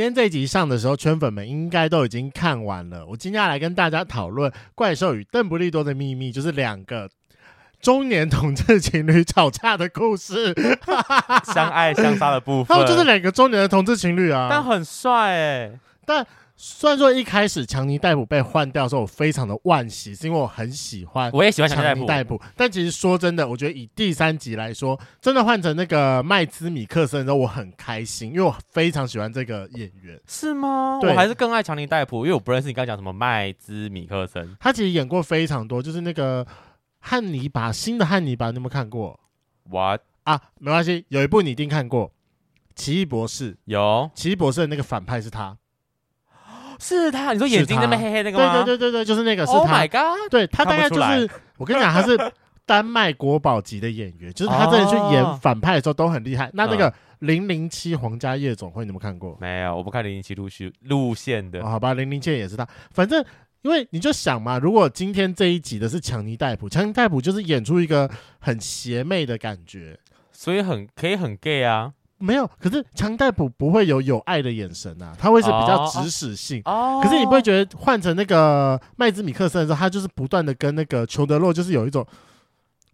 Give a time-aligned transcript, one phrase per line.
[0.00, 3.04] 今天这一集上的时候，圈粉们应该都已经看完了。
[3.04, 7.06] 我今天要来跟大家讨论《怪兽与邓布利多的秘密》，就是两个
[7.82, 10.54] 中年同志情侣吵架的故事，
[11.52, 12.74] 相爱相杀的部分。
[12.74, 16.26] 他 们就是两个中年的同志情侣啊，但很帅哎、欸，但。
[16.62, 22.38] 虽然说一开始强尼戴普被换掉的时候，我非常的惋惜，是因为我很喜欢，我也喜欢强尼戴普。
[22.54, 30.20] 但其实说真的，我觉得以第三集来说，真的换成那个麦兹米克森的时候，我很开心，因为我非常喜欢这个演员。
[30.28, 30.98] 是吗？
[31.00, 34.54] 对，我还是更爱强尼戴普，因为我不认识你刚刚讲什么麦兹米克森。
[34.60, 36.46] 他其实演过非常多，就是那个
[36.98, 39.18] 汉尼拔，新的汉尼拔，你有没有看过
[39.70, 40.38] ？What 啊？
[40.58, 42.08] 没关系，有一部你一定看过，
[42.74, 43.52] 《奇异博士》。
[43.64, 45.56] 有，奇异博士的那个反派是他。
[46.80, 48.64] 是他，你说眼睛那么黑黑那个吗？
[48.64, 49.58] 对对对对对，就是那个是他。
[49.58, 50.30] Oh my god！
[50.30, 52.18] 对，他大概就是，我跟你讲，他是
[52.64, 56.46] 丹麦国宝级的演员，就是他真的去演反派的时候都很厉害。
[56.46, 59.36] 哦、那那个《零零七皇家夜总会》，你有没有看过？
[59.40, 61.60] 没有，我不看零零七路续路线的。
[61.60, 62.66] 哦、好吧，零零七也是他。
[62.92, 63.24] 反正，
[63.62, 69.98] 因为你就想嘛，如果今天这一集的是强尼戴普，强尼戴普就是演出一个很邪魅的感觉，
[70.32, 71.92] 所以很可以很 gay 啊。
[72.20, 76.60] 没有，可是强戴普不会有有爱的眼神啊，他会是比较指使性。
[76.66, 82.06] 哦，可是你不会觉得换成那个麦兹米克森的时候，他就是不断的跟那个裘德洛，就是有一种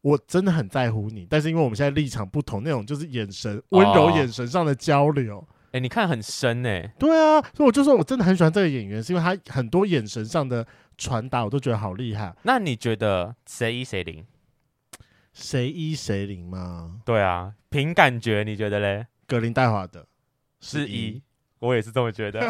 [0.02, 5.44] 我真的很在乎你，但是因为我们现在立场不同，那种就是眼神温柔眼神上的交流。
[5.72, 6.92] 哎、哦，你看很深哎、欸。
[6.97, 10.64] 对啊，所以我就说我真的很喜欢这个演员，是因为他很多眼神上的
[10.97, 12.32] 传达，我都觉得好厉害。
[12.44, 14.24] 那你觉得谁一谁零？
[15.32, 17.00] 谁一谁零吗？
[17.04, 19.06] 对啊，凭感觉你觉得嘞？
[19.27, 20.05] 格林戴华的
[20.60, 21.20] 是一，
[21.58, 22.41] 我也是这么觉得，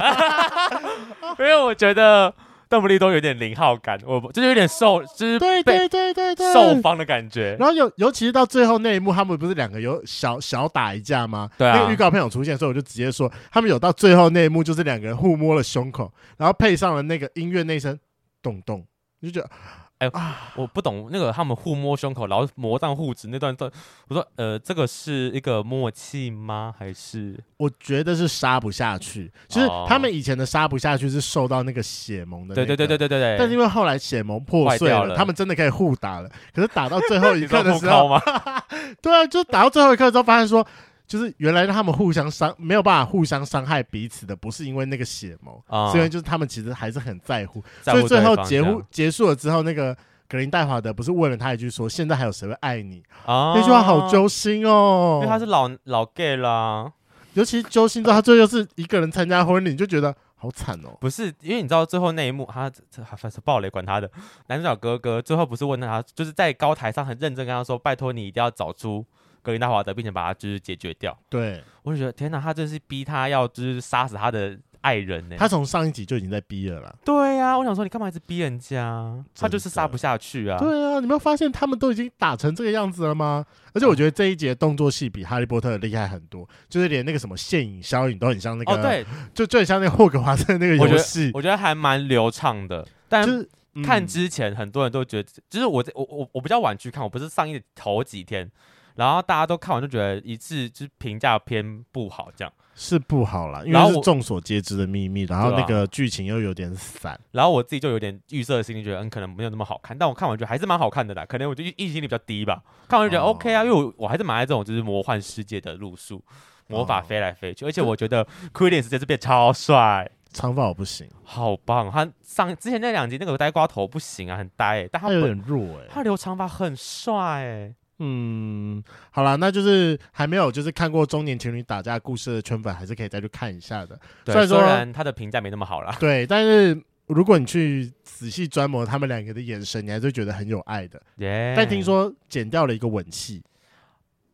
[1.39, 2.33] 因为我觉得
[2.69, 7.57] 邓布利多有点零号感，我就是有点受，就是对对对对对受方的感觉。
[7.59, 11.49] 然后尤尤其是到最后那一幕，他们不是两个有小小打一架吗？
[11.57, 17.99] 对啊，那个预告片有出现，所以我就直接说，他们有到最后那一幕，就是两个人互摸了胸口，然后配上了那个音乐那一声
[18.43, 18.87] 咚咚，
[19.21, 19.53] 你就觉得。
[19.99, 23.71] 哎、欸，我不懂那个他们互摸胸口，然后魔杖互指那段段，
[24.09, 26.75] 我说呃，这个是一个默契吗？
[26.79, 29.33] 还是我觉得是杀不下去。
[29.49, 33.39] 其实他们以前的杀不下去是受到那个血盟的、那个，对对对对对对对。
[33.39, 36.31] 但是因为后来血盟破碎了，了他们真的可以互打了。
[36.55, 38.21] 可是打到最后一刻的时候，
[39.01, 40.67] 对啊，就打到最后一刻之后，发现说。
[41.07, 47.63] 就是原来他们互相伤没有办法互相伤害彼此的，不是因为那个血盟，嗯、所以就是他们其实还是很在乎。
[47.81, 49.97] 在乎，所以最后结束结束了之后，那个
[50.29, 56.93] 格林戴华德不是问了他一句说：“现在还有谁会爱你？”啊、那句话好揪心哦，因为他是老老 gay 啦。
[57.35, 60.97] 尤其揪心之后，他最后是一个人参加婚礼，你就觉得好惨哦。
[61.01, 64.11] 不是因为你知道最后那一幕，他这反正爆雷管他的
[64.49, 69.05] 男主角哥哥最后不是问他，就是在高台上很认真跟他说：“拜托你一定要找出。”
[69.47, 71.17] 格林戴华德，并且把他就是解决掉。
[71.31, 75.37] 对，我就觉得天哪，他真是逼他要就是杀死他的爱人呢。
[75.39, 76.93] 他从上一集就已经在逼了啦。
[77.05, 79.25] 对呀、啊，我想说你干嘛一直逼人家？
[79.37, 80.59] 他就是杀不下去啊。
[80.59, 83.47] 对啊，你没有发现他们都已经打成这个样子了吗？
[83.73, 88.73] 而且我觉得这一集的动作戏比哈利波特厉害很多，就是连那个什么现影、消影都很像那个。
[88.73, 91.31] 哦，对， 就就很像那个霍格华兹那个游戏。
[91.35, 92.87] 我觉得还蛮流畅的。
[93.09, 93.49] 但是
[93.85, 98.51] 看之前很多人都觉得，就是我我我我比较晚去看，我不是上映的头几天。
[98.97, 102.53] 然后大家都看完就觉得一致就是评价偏不好，这样。
[102.79, 116.23] 是不好啦，因为是众所皆知的秘密，然后，那个剧情又有点散，然后我自己就有点预设的心理，觉得嗯可能没有那么好看，但我看完觉得还是蛮好看的啦，可能我就预期心理比较低吧，看完就觉得 OK 啊，哦、因为我我还是蛮爱这种就是魔幻世界的路数，
[116.67, 127.75] 魔法飞来飞去，哦、而且我觉得 Credence 这次变超帅，长发我不行，好棒，他上之前那两集那个呆瓜头不行啊，很呆、欸，但他，他有点弱哎、欸，他留长发很帅哎、欸。
[127.99, 133.99] 嗯，好啦，那就是还没有就是看过中年情侣打架故事的圈粉，还是可以再去看一下的。
[134.27, 141.01] 虽然说虽然他的评价没那么好啦，对，但是如果你去仔细观摩他们两个的眼神，你还是觉得很有爱的。
[141.17, 141.55] 耶！
[141.57, 143.43] 但听说剪掉了一个吻戏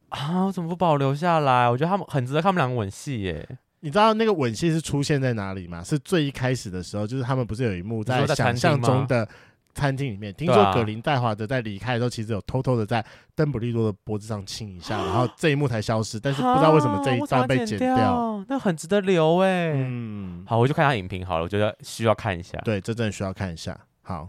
[0.09, 1.71] 啊，我怎么不保留下来？
[1.71, 3.49] 我觉得他们很值得看他们两个吻戏耶。
[3.79, 5.85] 你知道那个吻戏是出现在哪里吗？
[5.85, 9.29] 是最一开始的时候，就是他们不是有一幕在想象中的。
[9.75, 13.05] 餐厅里面，听说葛林戴华德在离开的时候，其实有偷偷的在
[13.35, 16.21] 邓布利多的脖子上亲一下， 然后这一幕才消失。
[16.21, 19.73] 但是不知道为什么这一段被剪掉，那很值得留哎。
[19.75, 22.59] 嗯，好，我就看下影评好了，我觉得需要看一下。
[22.65, 23.79] 对，这真的需要看一下。
[24.03, 24.29] 好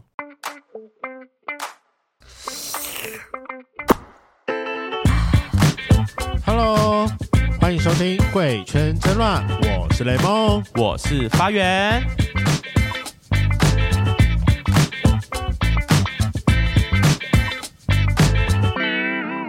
[6.45, 7.07] ，Hello，
[7.59, 9.45] 欢迎收听《贵圈真乱》，
[9.81, 12.01] 我是雷梦，我是发源。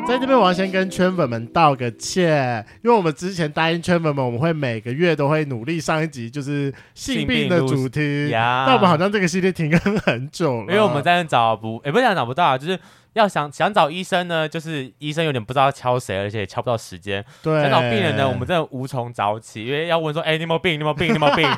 [0.06, 8.31] 在这边我要先跟圈粉们道个歉，因为我们之前答应圈粉们，我们会每个月都会努力上一集，就是性病的主题。
[8.31, 12.79] 但我们好像这个系列停更很久了，因为我们在找不，也不是讲找不到，就是。
[13.15, 17.25] 要想想找医生呢，就是医生有点不知道敲谁，而且也敲不到时间。
[17.45, 20.73] 对，想找病人呢，我们真的无从找起，因为要问说，哎、欸，你有没有病？
[20.73, 21.09] 你有没有病？
[21.11, 21.49] 你有没有病？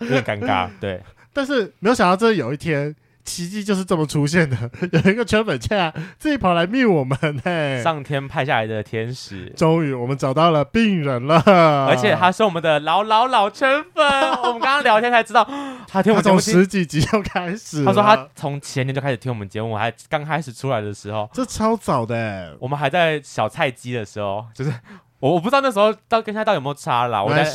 [0.00, 0.70] 有点尴尬。
[0.80, 2.96] 对，但是没有想到，这有一天。
[3.24, 4.56] 奇迹就是这么出现的，
[4.92, 11.40] 有一个圈粉竟然，自己跑来密我们嘿，上天派下来的天使，终于我们找到了病人了，
[11.86, 14.04] 而且他是我们的老老老圈粉，
[14.42, 15.48] 我们刚刚聊天才知道，
[15.86, 24.72] 他听我们从十几集就开始，他说他从前年就开始听我们节目，还刚开始出来的时候，这超早的，我们还在小菜鸡的时候，就是
[25.20, 27.46] 我我不知道那时候到跟他到底有没有差啦，我来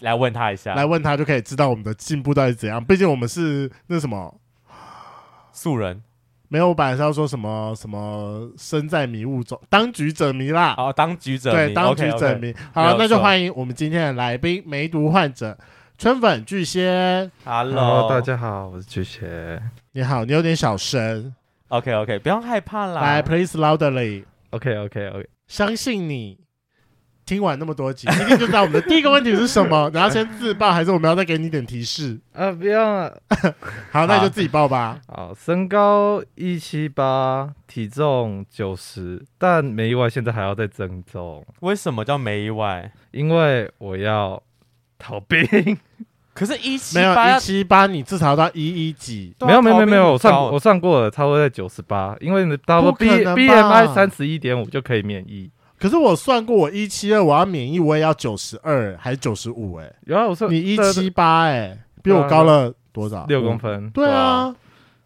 [0.00, 4.34] 来问他一下，来问他就可以知道我们的进步到底怎样，毕竟我们是那什么。
[5.52, 6.02] 素人
[6.48, 10.74] 没有，我本来是要说什么什么身在迷雾中，当局者迷啦。
[10.76, 12.52] 哦，当局者迷，对，当局者迷。
[12.52, 12.56] Okay, okay.
[12.74, 15.56] 好，那就欢迎我们今天的来宾——梅毒患者
[15.96, 17.30] 春粉巨蟹。
[17.44, 19.62] Hello，大家好，我是巨蟹。
[19.92, 21.34] 你好，你有点小声。
[21.68, 23.00] OK，OK，okay, okay, 不用害怕啦。
[23.00, 24.24] 来，Please loudly。
[24.50, 25.26] Okay.
[25.46, 26.38] 相信你。
[27.24, 29.90] 听完那么多集，一定就知道我们的第一个问题是什么。
[29.94, 32.18] 然后先自爆，还是我们要再给你点提示？
[32.32, 33.16] 啊，不用了。
[33.92, 34.98] 好，那你就自己报吧。
[35.06, 41.44] 好，身高一七八，体重九十，但没意外，现在还要再增重。
[41.60, 42.92] 为什么叫没意外？
[43.12, 44.42] 因为我要
[44.98, 45.46] 逃兵。
[46.34, 49.34] 可是一七八，没有一七八，你至少要到一一几。
[49.40, 52.16] 没有没有没有没有，我算我算过了，差不多在九十八。
[52.20, 55.50] 因为你到了 B B M I 三十一点五就可以免疫。
[55.82, 59.74] 可是我算过，我一七二，我要免疫，我也要九十二还是九十五？
[59.80, 63.26] 哎，有啊，我说你一七八，哎，比我高了多少？
[63.26, 63.90] 六公分。
[63.90, 64.54] 对啊，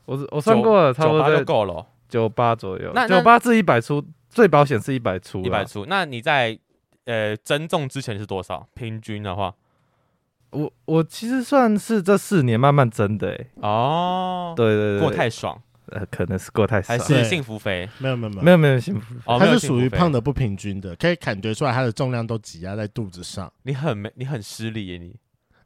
[0.05, 2.93] 我我算过了，差不多就够了，九八左右。
[2.95, 5.41] 那九八至一百出，最保险是一百出。
[5.41, 5.87] 一百出。
[5.87, 6.59] 那你在
[7.07, 8.69] 呃增重之前是多少？
[8.75, 9.55] 平均的话，
[10.51, 13.31] 我我其实算是这四年慢慢增的。
[13.31, 15.59] 哎，哦，对对对，过太爽。
[15.89, 17.89] 呃，可能是过太少，还是幸福肥？
[17.99, 23.53] 没有没有没有没有没有幸福肥，它是属于胖的不平均的，可以感觉出来它的重量都挤压在肚子上。
[23.63, 25.15] 你很没，你很失礼耶你。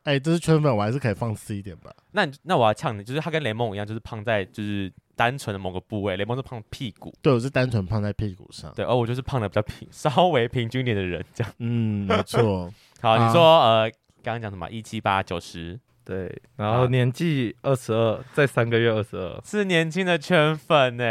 [0.04, 1.90] 哎，这是圈粉，我还是可以放肆一点吧。
[2.12, 7.14] 那那我要呛你，就是他跟雷梦一样，就是胖在就是单纯的某个部位，雷梦是胖屁股。
[7.20, 8.72] 对，我是单纯胖在屁股上。
[8.74, 11.52] 对，而我就是胖的比较平，稍微平均点的人这样。
[11.58, 12.72] 嗯，没错。
[13.00, 13.90] 好，你说呃，
[14.22, 14.70] 刚刚讲什么？
[14.70, 15.78] 一七八九十。
[16.10, 21.04] 对，然后年纪二十二，再三个月二十二，是年轻的圈粉呢。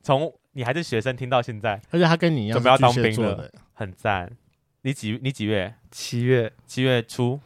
[0.00, 4.30] 从你还是学生听到现在，而且他跟你一样，准备要当兵了，很赞。
[4.82, 5.74] 你几你几月？
[5.90, 7.40] 七月七月初，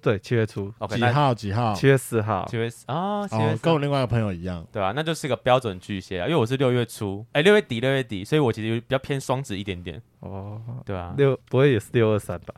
[0.00, 0.72] 对，七月初。
[0.78, 1.34] Okay, 几号？
[1.34, 1.74] 几号？
[1.74, 2.46] 七月四号。
[2.48, 4.92] 七月四啊，哦，跟我另外一个朋友一样，对吧，啊？
[4.96, 10.00] 那就是个标准巨蟹啊，因为我是六月初，哎，六月底，六月底，所以我其实比较偏双子一点点。
[10.20, 12.54] 哦，对啊，六不会也是六二三吧？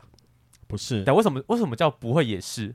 [0.67, 2.73] 不是，但为什么为什么叫不会也是？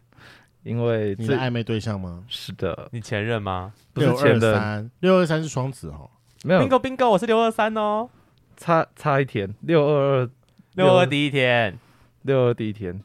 [0.66, 2.24] 因为你的暧昧对象吗？
[2.26, 3.72] 是的，你前任吗？
[3.92, 6.10] 不是前任，六二三是双子哦。
[6.42, 8.08] 没有，bingo bingo，我是六二三哦。
[8.56, 10.30] 差差一天，六二二，
[10.74, 11.78] 六二第一天，
[12.22, 13.00] 六二第一天，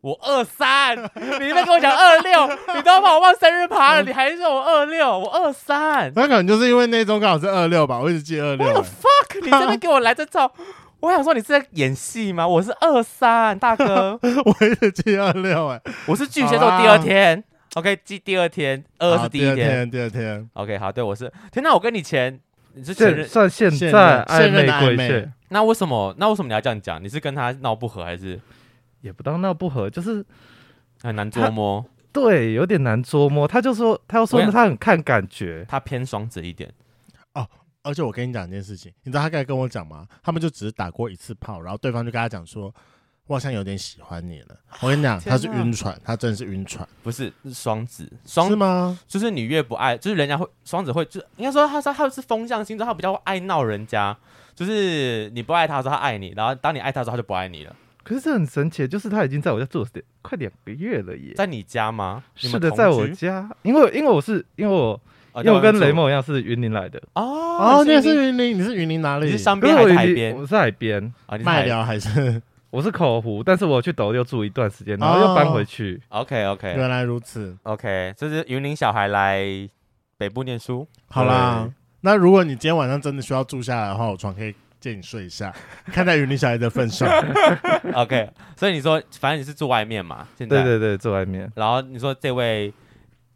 [0.00, 2.46] 我二三，你在跟我讲二六，
[2.76, 6.12] 你都要把我忘生日趴了，你还是我二六，我二三。
[6.14, 8.64] 那可能就是因为那周刚好是二六吧，我一直记二六。
[8.64, 9.44] What the fuck？
[9.44, 10.52] 你这边给我来这套。
[11.02, 12.46] 我想说，你是在演戏吗？
[12.46, 17.42] 我是二三大哥， 我也是七二六哎，我是巨蟹座第二天
[17.74, 22.38] ，OK，记第二天，二是第一天，第二天，OK，好，对，我是天哪，我跟你前
[22.74, 26.14] 你是前任，算现在暧昧关系，那为什么？
[26.18, 27.02] 那为什么你要这样讲？
[27.02, 28.40] 你是跟他闹不和，还是
[29.00, 30.24] 也不当闹不和，就是
[31.02, 31.84] 很难捉摸？
[32.12, 33.48] 对，有点难捉摸。
[33.48, 36.72] 他就说，他要说他很看感觉，他偏双子一点。
[37.82, 40.06] 而且我跟你讲一件事情，你知道他刚才跟我讲吗？
[40.22, 42.72] 他们就只是打过一次炮，然后对方就跟他讲说
[43.26, 48.98] ：“我好像有点喜欢你了。”我跟你讲，他是晕船，他真的是晕船，不是是双子，双是吗？
[49.08, 54.16] 就是你越不爱，就是人家会双子会，就应该说他说他是风象星座，他比较爱闹人家，
[54.54, 57.74] 就是你不爱他的时候他爱你，然后当你爱他的时候他就不爱你了。
[58.04, 59.88] 可是这很神奇，就是他已经在我家住了
[60.22, 62.22] 快两个月了耶，在你家吗？
[62.36, 65.00] 是的，在我家，因为因为我是因为我。
[65.36, 67.22] 因为我跟雷梦一样是云林来的哦，
[67.80, 69.26] 哦，你也是云林，你是云林哪里？
[69.26, 70.36] 你是山边还是海边？
[70.36, 72.42] 我是海边啊，麦寮还是？
[72.68, 76.00] 我是口湖，但是我去斗六住一段时间，然后又搬回去。
[76.08, 77.56] OK OK，原来如此。
[77.62, 79.42] OK，这是云林小孩来
[80.18, 80.86] 北部念书。
[81.08, 81.68] 好啦，
[82.02, 85.54] 那如果你今天晚上真的需要住下来的话，我床可以借你睡一下，
[85.86, 87.08] 看在云林小孩的份上。
[87.94, 90.28] OK，所以你说，反正你是住外面嘛？
[90.36, 91.50] 现在对对对，住外面。
[91.54, 92.72] 然后你说这位。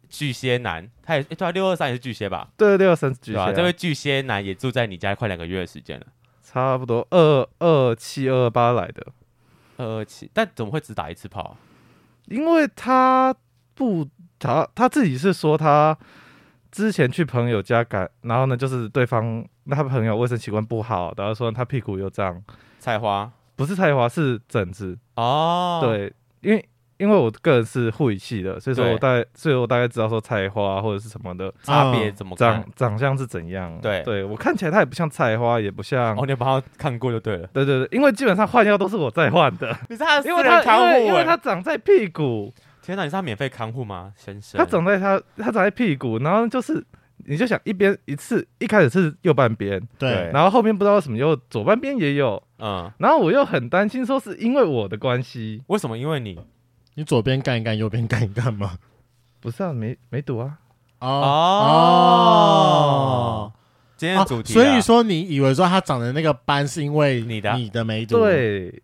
[0.09, 2.49] 巨蟹男，他也对，六二三也是巨蟹吧？
[2.57, 3.53] 对，六二三是巨蟹。
[3.53, 6.05] 这位巨蟹男也住在你家快两个月的时间了，
[6.41, 9.07] 差不多二二七二八来的，
[9.77, 11.57] 二二七，但怎么会只打一次炮啊？
[12.25, 13.35] 因为他
[13.73, 14.07] 不，
[14.39, 15.97] 他他自己是说他
[16.71, 22.43] 之前去朋友家赶，然后呢，就是对方那他朋友卫生习惯不好，然后说他屁股又脏，
[22.79, 26.67] 菜花不是菜花是疹子哦，对，因为。
[26.97, 33.77] 因为我个人是护理系的，所以说我大概，所以我大概知道说菜花或者是什么的差别怎么长长相是怎样。
[33.81, 36.15] 对，对我看起来它也不像菜花，也不像。
[36.17, 37.47] 哦，你把它看过就对了。
[37.53, 39.77] 对对对，因为基本上换药都是我在换的。
[39.89, 42.53] 你是他的 私人看护，因为它长在屁股。
[42.81, 44.57] 天哪，你是他免费看护吗，先生？
[44.57, 46.83] 它长在它，它长在屁股，然后就是
[47.25, 55.97] 你就想一边一次，一开始是右半边，对，然后后面不知道为什么又左半边也有，嗯，然后我又很担心说是因为我的关系，为什么？
[55.97, 56.39] 因为你。
[56.97, 58.71] 你左边干一干，右边干一干吗？
[59.39, 60.57] 不是啊，没没堵啊。
[60.99, 61.07] 哦
[63.45, 63.53] 哦，
[63.95, 68.17] 今天主题、啊，所以说你以为说他长的那个斑是因为你的你的没毒？
[68.17, 68.81] 对，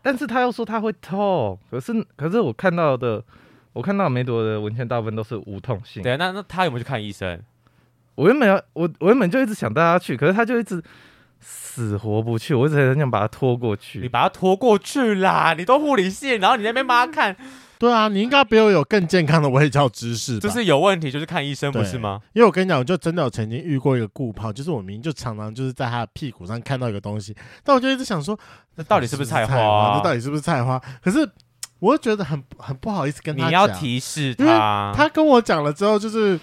[0.00, 3.20] 但是他又说他会痛，可是可是我看到的，
[3.72, 6.04] 我看到梅朵的文献大部分都是无痛性。
[6.04, 7.42] 对，那那他有没有去看医生？
[8.14, 10.80] 我原本要我我原本就一直想带他去，可是他就一直。
[11.48, 14.00] 死活不去，我一直很想把他拖过去。
[14.00, 15.54] 你把他拖过去啦！
[15.56, 17.36] 你都护理系，然后你在那边帮他看。
[17.78, 20.38] 对啊，你应该比我有更健康的卫教知识。
[20.40, 22.20] 就是有问题，就是看医生，不是吗？
[22.32, 28.36] 因为我跟你讲，我就真的有曾经遇过一个顾泡，就是我明明就常常就是在他的屁股上看到一个东西，但我就一直想说，
[28.74, 29.96] 那到底是不是菜花啊？
[29.98, 30.82] 那到底是不是菜花？
[31.02, 31.18] 可是
[31.78, 33.50] 我又觉得很很不好意思跟他讲。
[33.50, 36.40] 你要提示他，他跟我讲了之后，就是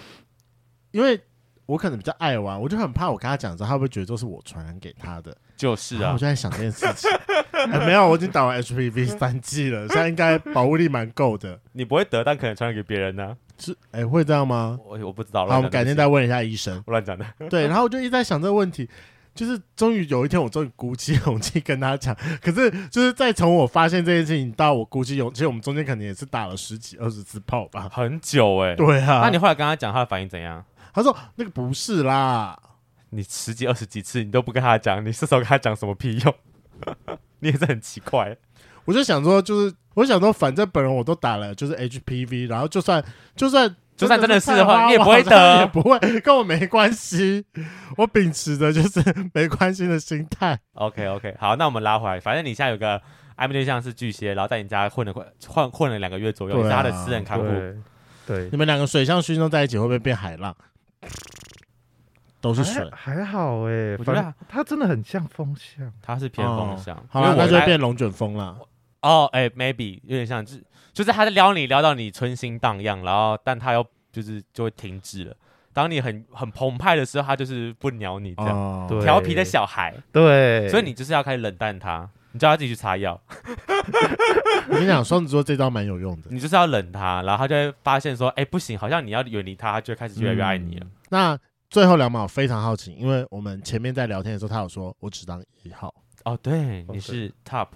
[0.92, 1.20] 因为
[1.66, 5.36] 我可能比较爱玩，我就很怕我跟他讲之后，他会不会觉得都是我传染给他的？
[5.56, 7.10] 就是啊，我就在想这件事情。
[7.52, 11.58] 欸、 没有，我已经打完 HPV 三剂了，现在应该保护力蛮够的。
[11.72, 13.36] 你不会得，但可能传染给别人呢、啊？
[13.56, 14.78] 是，哎、欸，会这样吗？
[14.84, 15.46] 我我不知道。
[15.46, 16.82] 好，我们改天再问一下医生。
[16.86, 17.24] 我 乱讲的。
[17.48, 18.88] 对，然后我就一直在想这个问题，
[19.32, 22.14] 就是终于有一天，我终于鼓起勇气跟他讲。
[22.42, 28.76] 可是，就是在从我发现这件事情到我鼓起勇气，我们中间可能也是打了十几二十次炮吧，很久哎、欸。
[28.76, 29.20] 对啊。
[29.22, 30.62] 那你后来跟他讲，他的反应怎样？
[30.94, 32.58] 他说那个不是啦。
[33.10, 36.34] 你十几二十几次，你都不跟他讲，你这时候跟他讲什么屁用？
[37.40, 38.36] 你也是很奇怪。
[38.86, 43.04] 我就想说，就是我想说，反正本人我都打了，就是 HPV，然后就算
[43.36, 47.44] 就算就算真的是的话，你也不会得，也不会跟我没关系。
[47.96, 49.00] 我秉持的就是
[49.32, 50.58] 没关系的心态。
[50.72, 53.00] OK OK，好，那我们拉回来，反正你现在有个
[53.36, 57.46] 暧昧对象是巨蟹，然后在你家混了混混混了两个月左右，你是他的私人看护。
[58.26, 60.56] 对你们两个水象星座在一起会不会变海浪？
[62.40, 66.94] 都是水，还，还好哎、欸，我觉得它真的很像风向，它是偏风向。
[67.08, 68.58] 好了，那就变龙卷风了。
[69.00, 75.34] 哦，哎、欸、，maybe 有点像，就是就是他在撩你，撩到你春心荡漾，然后但他又就是就会停止了。
[75.72, 79.94] 当你很很澎湃的时候，他就是不鸟你这样，调、哦、皮的小孩。
[80.12, 83.18] 对，所以你就是要开始冷淡他，你叫他自己去擦药。
[84.68, 90.84] 我跟你讲，双子座这招蛮有用的，你就是要冷他，然后他就会发现说，哎、欸，不行，好像你要远离他，他就会开始越来越爱你了。
[90.84, 91.38] 嗯、那。
[91.70, 95.92] 最后两秒我非常好奇，因为我们前面在聊天的时候，他有说我只当一号
[96.24, 97.66] 哦，对，你是 top，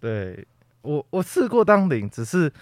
[0.00, 0.44] 对
[0.82, 2.52] 我我试过当零，只是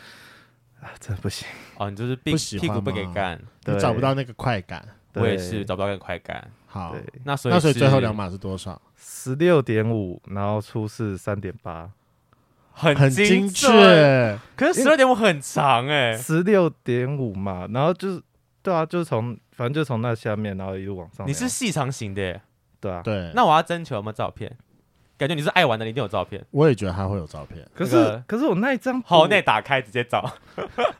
[0.83, 6.51] 啊，真的不行哦，你就是屁屁股不给干，你找不到那个快感，我也是找不到那个快感。
[6.73, 8.81] 好，那所以那所以最后两码是多少？
[8.97, 11.91] 十六点五，然后初试三点八，
[12.73, 18.23] 很很精确，可是十六点五很长哎，十六点五嘛，然后就是
[18.63, 19.39] 对啊，就是从。
[19.55, 21.29] 反正就从那下面，然后一路往上。
[21.29, 22.41] 你是细长型的，
[22.81, 23.31] 对啊，对。
[23.35, 24.51] 那我要征求有没有照片？
[25.19, 26.43] 感觉你是爱玩的，你一定有照片。
[26.51, 27.63] 我也觉得他会有照片。
[27.75, 30.33] 可是，可是我那一张好，那打开直接找。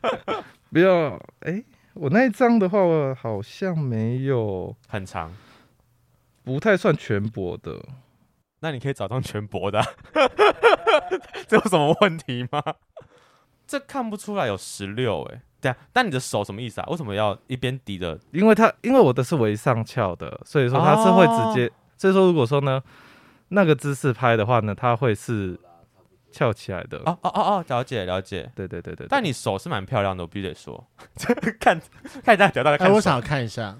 [0.71, 1.61] 不要，哎，
[1.95, 5.33] 我那一张的话，我好像没有很长，
[6.43, 7.79] 不太算全薄的。
[8.59, 9.83] 那你可以找张全薄的，
[11.47, 12.61] 这有什么问题吗？
[13.67, 15.41] 这看不出来有十六，哎。
[15.59, 16.87] 对啊，但你的手什么意思啊？
[16.89, 18.19] 为什么要一边抵着？
[18.31, 21.67] 因为它，因为我的是为上翘的，所以说它是会直接。
[21.67, 22.83] 哦、所以说，如果说呢，
[23.47, 25.57] 那个姿势拍的话呢，它会是
[26.33, 26.97] 翘起来的。
[27.05, 28.51] 哦哦哦哦，了解了解。
[28.53, 29.07] 对对对对。
[29.09, 30.85] 但你手是蛮漂亮的，我必须得说。
[31.61, 31.81] 看，
[32.23, 32.87] 看一下，大家看。
[32.87, 33.77] 哎，我想要看一下，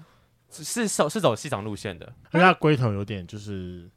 [0.62, 3.88] 是走是走细长路线的，因为它龟头有点就是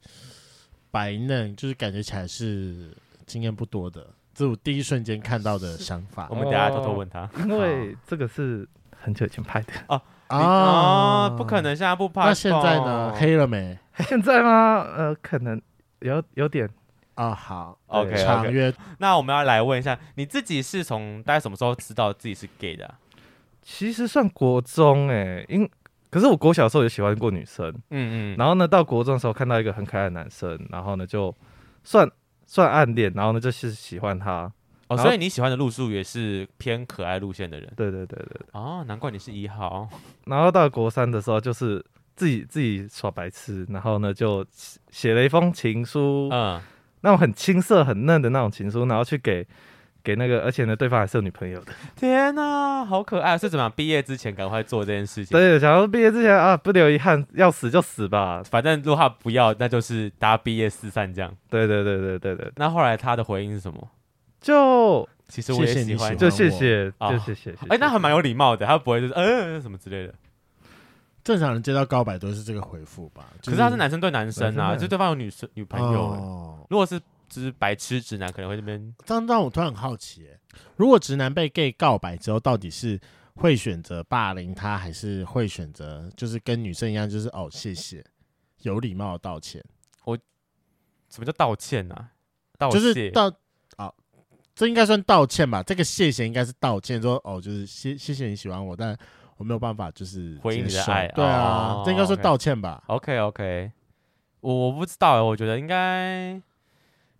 [0.89, 2.95] 白嫩，就是感觉起来是
[3.25, 4.07] 经验不多的。
[4.33, 12.25] 这是我第一瞬间看到的想法，我们等下偷偷问他，因为这个是很久以前拍的 哦啊，不可能现在不拍。
[12.25, 13.13] 那现在呢？
[13.15, 13.77] 黑了没？
[13.99, 14.85] 现在吗？
[14.95, 15.59] 呃，可能
[15.99, 16.69] 有有点
[17.15, 17.33] 啊。
[17.33, 18.73] 好，OK，长约。
[18.99, 22.93] 那我们要来问一下，你自己是从大概什么时候知道自己是 gay 的？
[23.63, 25.67] 其实算国中哎，因
[26.09, 31.35] 可是我国小的时候也喜欢过女生，嗯嗯，然后呢，到国中的时候看到一个很可爱的男生，然后呢就
[31.83, 32.09] 算
[32.45, 34.51] 算暗恋，然后呢就是喜欢他。
[34.87, 37.69] 哦，所以你喜欢的路数也是偏可爱路线的人。
[37.75, 38.39] 对对对对。
[38.53, 39.89] 哦，难怪你是一号。
[40.25, 41.85] 然后到国三的时候，就是
[42.15, 44.45] 自己自己耍白痴，然后呢就
[44.89, 46.61] 写了一封情书，嗯，
[47.01, 49.45] 那种很青涩很嫩的那种情书，然后去给
[50.07, 51.73] 给那个，而且呢对方还是有女朋友的。
[51.93, 53.37] 天哪，好可爱！
[53.37, 53.69] 是怎么样？
[53.75, 55.37] 毕业之前赶快做这件事情？
[55.37, 61.29] 对，想要毕业之前啊，不留遗憾，要死就死吧，反正如果他不要，那就是大家毕业四散这样。
[61.49, 62.49] 对对对对对对。
[62.55, 63.85] 那后来他的回应是什么？
[64.39, 67.53] 就其实我也喜欢，就谢谢，就谢谢。
[67.67, 70.13] 哎，那还蛮有礼貌的，他不会就是嗯什么之类的。
[71.21, 73.25] 正常人接到告白都是这个回复吧？
[73.43, 76.65] 可是他是男生对男生啊，就对方有女生女朋友。
[76.69, 78.95] 如果是只是白痴直男，可能会这边。
[79.05, 80.27] 这样让我突然很好奇，
[80.75, 82.99] 如果直男被 gay 告白之后，到底是
[83.35, 88.03] 会选择霸凌他，还是会选择就是跟女生一样，就是哦谢谢，
[88.63, 89.63] 有礼貌的道歉？
[90.05, 90.17] 我
[91.09, 92.11] 什么叫道歉啊？
[92.57, 93.31] 道就是道。
[94.59, 95.61] 这应该算道歉吧？
[95.61, 98.97] 这个谢谢应该是道歉，说哦，就是谢谢谢你喜欢我，但
[99.35, 101.07] 我没有办法就是回应你的爱。
[101.09, 103.71] 对啊，哦、这应该算道歉吧？OK OK，
[104.39, 106.41] 我我不知道，我觉得应该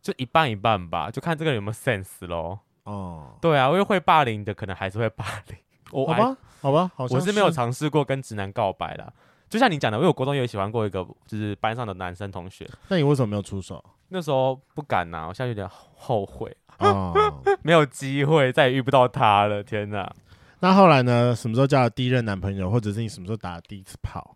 [0.02, 2.60] 就一半一半吧，就看这个人有没有 sense 咯。
[2.84, 5.58] 哦，对啊，因为会霸凌的可能还是会霸凌。
[5.92, 9.12] 我好吧，好吧，好，我是没有尝试过跟直男告白啦。
[9.50, 12.70] 就像你讲的，因为我国中也喜欢过一个就是班上的男生同学。
[12.90, 13.84] 那你为什么没有出手？
[14.10, 16.56] 那时候不敢呐、啊，我现在有点后悔。
[16.80, 17.14] 哦，
[17.64, 19.64] 没有机会，再也遇不到他了。
[19.64, 20.14] 天哪！
[20.60, 21.36] 那后来呢？
[21.36, 24.36] 什么时候交了第一任男朋友，或者是你什么时候打的第一次炮？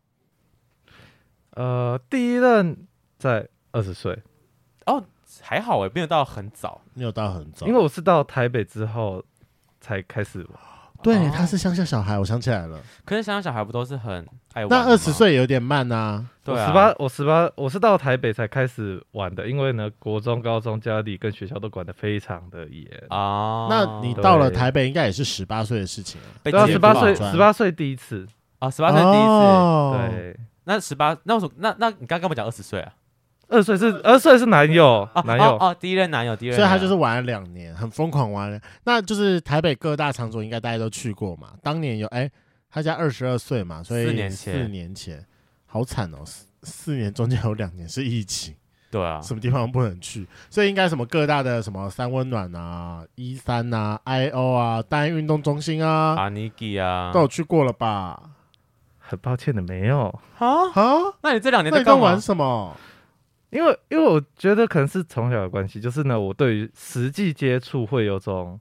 [1.52, 2.88] 呃，第一任
[3.18, 4.18] 在二十岁。
[4.86, 5.04] 哦，
[5.42, 9.24] 还好哎，没有到很早，没有到很早，因为我是到台北之后
[9.80, 10.50] 才开始玩。
[11.04, 12.80] 对，他是乡下小孩，我想起来了。
[13.04, 14.24] 可是乡下小孩不都是很
[14.54, 14.70] 爱玩？
[14.70, 16.24] 那二十岁有点慢呐。
[16.44, 19.48] 对啊，十八，我十八，我是到台北才开始玩的。
[19.48, 23.66] 因为呢，国中、高中家里跟学校都管得非常的严啊。
[23.68, 26.22] 那你到了台北，应该也是十八岁的事情。
[26.44, 28.28] 对啊，十八岁，十八岁第一次
[28.60, 29.98] 啊，十八岁第一次。
[29.98, 32.94] 对，那十八，那我说，那那你刚刚跟我讲二十岁啊？
[33.52, 35.58] 二岁是二岁是男友，男友。
[35.58, 38.60] 哦，第一任男友，第一任，所以他就是玩了两年，很疯狂玩了。
[38.86, 41.50] 那就是台北各大场所应该大家都去过嘛。
[41.62, 42.32] 当年有哎，
[42.70, 45.26] 他家二十二岁嘛，所以四年前，四年前，
[45.66, 48.56] 好惨哦，四四年中间有两年是疫情，
[48.90, 58.22] 对啊，什么地方不能去，所以应该什么各大的什么三温暖啊、一三啊、I O 啊、大安运动中心啊、阿尼基啊，都有去过了吧？
[59.00, 60.08] 很抱歉的，没有。
[60.38, 62.74] 啊啊，那你这两年在玩什么？
[63.52, 68.60] 因为，因为我觉得可能是从小的关系，就是呢，我对于实际接触会有种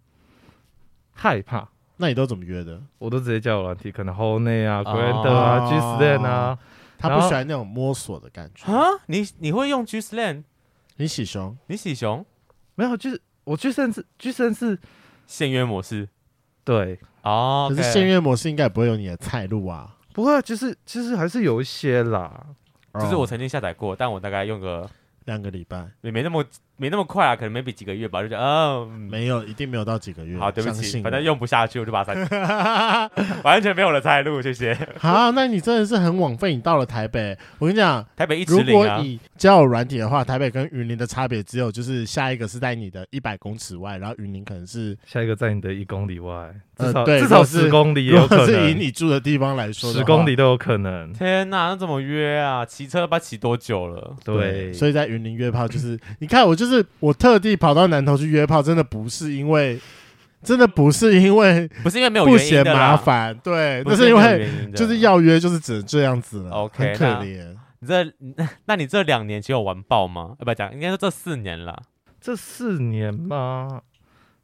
[1.13, 1.69] 害怕。
[1.97, 2.81] 那你都怎么约的？
[2.99, 6.59] 我都直接叫我软体，可能 Hornet 啊、Grindr 啊、Gsland 啊。
[6.99, 8.85] 他不喜欢那种摸索的感觉啊？
[9.07, 10.45] 你你会用 Gsland？
[10.97, 11.57] 你喜熊？
[11.69, 12.27] 你喜熊？
[12.75, 14.79] 没有，就是我 Gsland 是 Gsland 是
[15.27, 16.09] 限约模式。
[16.63, 19.97] 对哦，可是限约模式应该也不会有你的菜路啊。
[20.13, 22.47] 不会，其实其实还是有一些啦。
[22.95, 24.89] 就是我曾经下载过，但我大概用个
[25.25, 26.45] 两个礼拜，也没那么
[26.81, 30.39] 没那么快啊，可能没比几个月吧，就觉得哦，没有，一定没有到几个月。
[30.39, 33.11] 好，对不起，反正用不下去，我就把它删掉，
[33.45, 34.75] 完全没有了财路，谢谢。
[34.99, 46.51] 好，那你真的是很枉费，你到了台北，我跟你讲，台北一直如果以交友软体的话，台北跟云林的差别只有就是下一个是在你的一百公尺外，然后云林可能是下一个在你的一公里外。
[46.79, 51.13] 至少、呃、至少十公里，如果是以你住的地方来说，十公里都有可能。
[51.13, 52.65] 天哪，那怎么约啊？
[52.65, 54.17] 骑车不知道骑多久了？
[54.25, 56.70] 对，对所以在云林约炮就是，你看我就是
[57.01, 59.79] 我特地跑到南头去约炮，真的不是因为，
[60.43, 66.51] 真的不是因为，不是因为没有不嫌麻烦，对，那是因为就是要约就是只能这样子了。
[66.51, 67.57] OK，很可怜。
[67.81, 68.13] 你这，
[68.67, 70.37] 那你这两年其实有玩爆吗？
[70.39, 71.83] 要不要讲，应该说这四年了。
[72.21, 73.81] 这四年吗？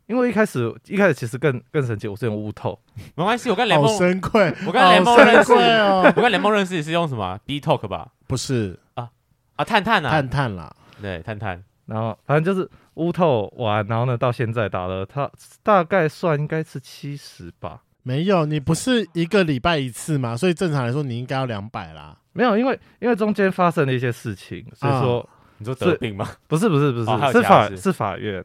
[0.07, 2.79] 因为一开始一开始其实更更神奇，我是用乌透，
[3.17, 8.13] 没关系，我跟联盟，深愧， 我跟联盟认识哦， 我跟联盟认识也是用什么？B Talk 吧？
[8.29, 9.11] 不是啊
[9.57, 15.31] 啊，探探啊，探探啦，对，探探，然后反正就是乌透完，然后呢，到现在打了，他
[15.63, 17.83] 大概算应该是七十吧？
[18.03, 20.37] 没有，你不是一个礼拜一次吗？
[20.37, 22.17] 所以正常来说你应该要两百啦。
[22.33, 25.27] 没有，因为因为中间发生了一些事情，所以说、啊、
[25.59, 26.29] 你说得病吗？
[26.47, 28.45] 不是不是不是，哦、是法是法院。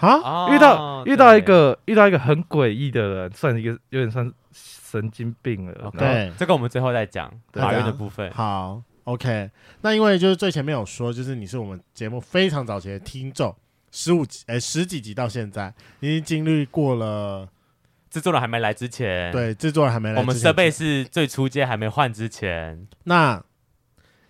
[0.00, 0.16] 啊！
[0.16, 5.92] 哦、遇到遇到一个遇到一个很诡异的人，算一个有点算神经病了。
[5.96, 8.28] 对这个我们最后再讲法院的部分。
[8.32, 9.50] 好，OK。
[9.80, 13.54] 那因为就是最前面有说，就是你是我们节目非常早期的听众，
[13.90, 17.48] 十五集哎十几集到现在，你已经经历过了
[18.10, 22.86] 制作人还没来之前，对，制作人还没来之前，我们设备是最初阶还没换之前。
[23.04, 23.42] 那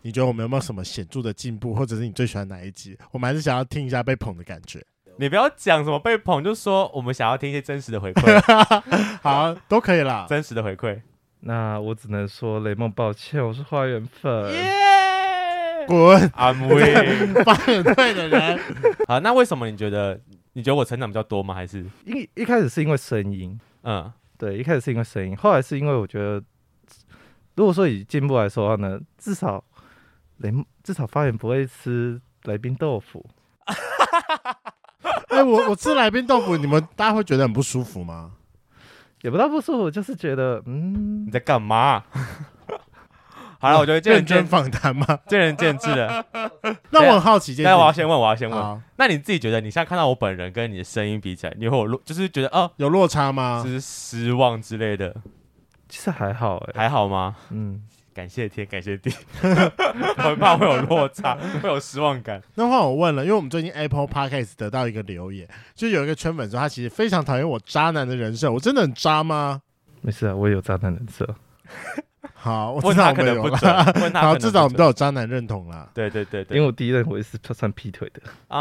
[0.03, 2.99] 你觉得我们有没有什么显著的进步，或者是你最喜欢哪一集？
[3.13, 4.85] 我们还是想要听一下被捧的感觉。
[5.19, 8.41] 你不要讲什么被捧，就说我们想要听一些真实的回馈，
[9.23, 11.01] 好，都可以啦，真实的回馈。
[11.45, 14.53] 那我只能说雷梦，抱歉，我是花园粉。
[14.53, 16.21] 耶，滚！
[16.35, 16.95] 阿威，
[17.43, 18.61] 发很对的人。
[19.09, 20.21] 好，那为什么你觉得？
[20.55, 21.55] 你觉得我成长比较多吗？
[21.55, 23.59] 还是一一开始是因为声音？
[23.83, 26.41] 嗯，对，一开始是因为声音，后来是因为我觉得，
[27.57, 29.65] 如果说以进步来说的话呢，至少
[30.37, 30.53] 雷
[30.85, 33.25] 至少发言不会吃来宾豆腐。
[35.31, 38.33] 哎、欸，我我吃来宾豆腐，你们大家会觉得很不舒服吗？
[39.23, 42.03] 也不大不舒服，就是觉得，嗯，你在干嘛？
[43.59, 45.07] 好了，我觉得见仁见访谈吗？
[45.29, 46.25] 见仁见智的。
[46.91, 53.63] 那我很好奇，但我要先问，我要先问，好那你自己觉得，你现在看到我本人跟你的声音比起来，你会有落，就是觉得哦，有落差吗？
[53.65, 55.15] 就是失望之类的？
[55.89, 57.37] 其实还好，欸，还好吗？
[57.51, 57.81] 嗯，
[58.15, 59.11] 感谢天，感谢地，
[59.43, 62.43] 我很怕会有落差，会有失望感。
[62.55, 69.63] 那换我问了，因为我们最近 Apple Podcast 得到一个留言，就有一个圈粉说他其实非常讨厌我渣男的人设，我真的很渣吗？
[70.01, 71.35] 没事啊，我也有渣男人设。
[72.35, 73.57] 好，我知道我们有了。
[74.15, 75.89] 好，至少我们都有渣男认同啦。
[75.95, 78.21] 对对对对，因为我第一任我也是算劈腿的。
[78.49, 78.59] 哦，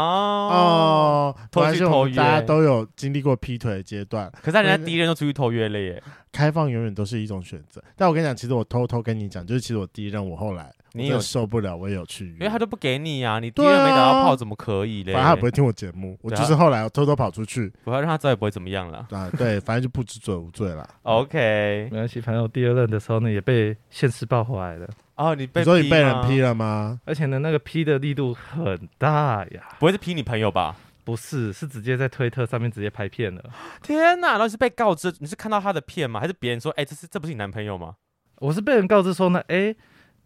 [1.50, 4.32] 拖去偷约，大家都有经历过劈腿的阶段。
[4.42, 6.02] 可是人家第一任都出去偷约了耶。
[6.32, 7.84] 开放永远都是一种选择。
[7.94, 10.72] 但我跟你讲，其实我偷偷跟你讲，就是其实我第一任我后来。
[10.94, 15.14] 你有受不了，我也有去，因为他都不给你啊，你第一任没打到炮怎么可以嘞？
[15.14, 19.06] 反正他也不会听我节目，我就是后来我偷偷跑出去，我要让他知道也不会怎么样了。
[19.10, 20.86] 啊，对，反正就不知罪无罪了。
[21.04, 24.86] OK，没关系，反正我第二任的时候呢，也被现实爆回来了。
[25.14, 27.00] 哦，你被所以你被人劈了吗？
[27.06, 30.76] 而且呢，那个劈的力度很大呀，不会是劈你朋友吧？
[31.04, 33.42] 不是，是直接在推特上面直接拍片了。
[33.82, 36.20] 天哪，那是被告知你是看到他的片吗？
[36.20, 37.94] 还是别人说，哎，这是这不是你男朋友吗？
[38.40, 39.74] 我是被人告知说呢，哎。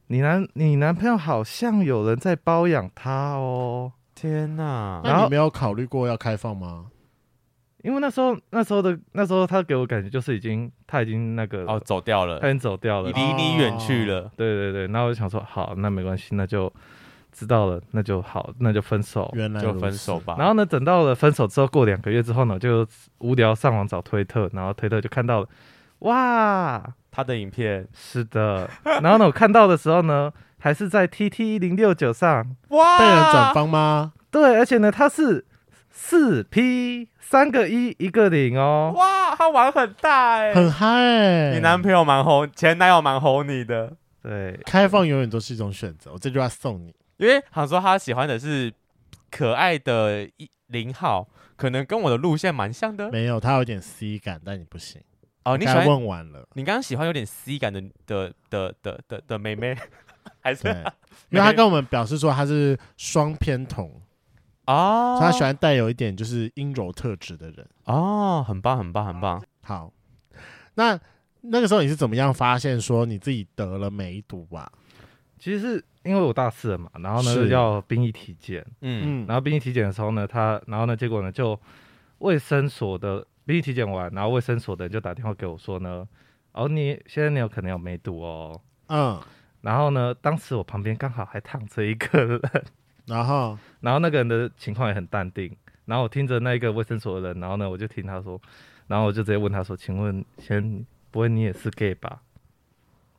[0.08, 3.92] 你男你男朋友好像有人在包养他哦！
[4.14, 5.00] 天哪！
[5.02, 6.86] 那你没有考虑过要开放吗？
[7.82, 14.20] 因为那时候那时候的那时候他给我感觉就是已经他已经那个哦走掉了，他已经走掉了，离你远去了。
[14.20, 16.72] 哦、对对对，那我就想说好，那没关系，那就
[17.36, 20.36] 知道了，那就好，那就分手，原来就分手吧。
[20.38, 22.86] 然后呢，等到了分手之后，过两个月之后呢，就
[23.18, 25.48] 无聊上网找推特，然后推特就看到了，
[25.98, 26.82] 哇！
[27.10, 27.86] 他的影片。
[27.94, 28.70] 是的，
[29.02, 34.14] 然后呢，我看到的时候呢，还是在 T T 一零六九上，哇，被人转发吗？
[34.30, 35.44] 对，而且呢，他是
[35.90, 48.72] 四 P 三个一一个零哦，哇，他玩很大哎，很嗨哎，你男朋友蛮红，前男友蛮红你的，对，开放永远都是一种选择，我这句话送你，因为好像说他喜欢的是
[49.30, 55.00] 可爱的一零号，可能跟我的路线蛮像的，没有，他有点 C 感，但你不行。
[55.44, 56.48] 哦，你喜欢问完了。
[56.54, 59.76] 你刚刚喜欢有点 C 感的的的的的的妹妹，
[60.42, 60.66] 还是？
[61.30, 64.00] 因为他跟我们表示说他是双偏同
[64.66, 69.42] 哦，所以他喜欢带有一点就是阴柔特质的人哦，很棒很棒很棒。
[69.62, 69.92] 好，
[70.74, 70.98] 那
[71.42, 74.70] 那个时候你是怎么样发现说你自己得了梅毒啊？
[75.46, 77.50] 其实是因为我大四了嘛，然后呢是。
[77.50, 81.56] 要兵役体检，嗯，然后兵役体检的时候呢，他然后呢结果呢就
[82.18, 83.24] 卫生所的。
[83.44, 86.04] 兵役体检完，然后卫生所的人就打电话给我说呢，
[86.50, 89.22] 哦，你现在你有可能有梅毒哦，嗯，
[89.60, 92.40] 然后呢，当时我旁边刚好还躺着一个人，
[93.06, 98.40] 然后，然后那个人的情况也很淡定，然后我听着那个卫生所的人，然后呢，我就听他说，
[98.88, 102.20] 然后我就直接问他说，请问先不会你也是 gay 吧？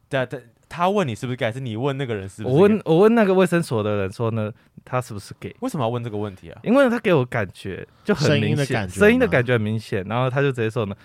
[0.09, 0.43] 对对。
[0.69, 2.55] 他问你是不是 gay，还是你问那个人是不是？
[2.55, 4.51] 我问我问那个卫生所的人说呢，
[4.83, 5.55] 他是不是 gay？
[5.61, 6.59] 为什么要问这个问题啊？
[6.63, 10.95] 因为他给我感觉就很明显，声音的感觉很明显，然后他就直接说呢，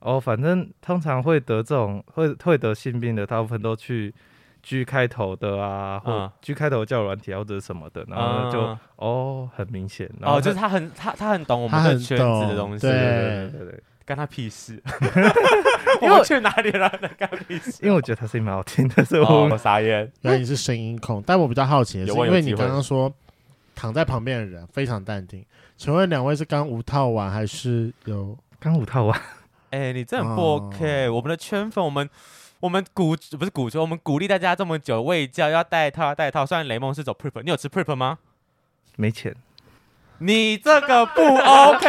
[0.00, 4.14] 哦，反正通常会得这种会会得性病的，大部分都去
[4.62, 13.82] G 开头的啊，或 G 开头叫软体啊或者什么的，然后就、嗯、哦很明显，哦就是他很他他很懂我们的圈子的东西，对对对对。
[14.08, 14.82] 干他屁事！
[16.00, 16.88] 因为我去哪里了？
[17.18, 17.80] 干屁事！
[17.82, 20.10] 因为我觉得他声音蛮好听的，所以我傻眼。
[20.22, 23.12] 原来你是声音控，但我比较好奇的是，因为你刚刚说
[23.74, 25.44] 躺在旁边的人非常淡定，
[25.76, 29.20] 请问两位是刚五套完还是有刚五套完？
[29.68, 31.10] 哎，你这很不 OK！
[31.10, 32.08] 我们的圈粉，我们
[32.60, 36.46] 我们鼓不是鼓吹，我们鼓励大家这么久喂教要带套带套。
[36.46, 38.18] 虽然雷蒙是走 Prep，你有吃 Prep 吗？
[38.96, 39.36] 没钱。
[40.18, 41.86] 你这个不 OK，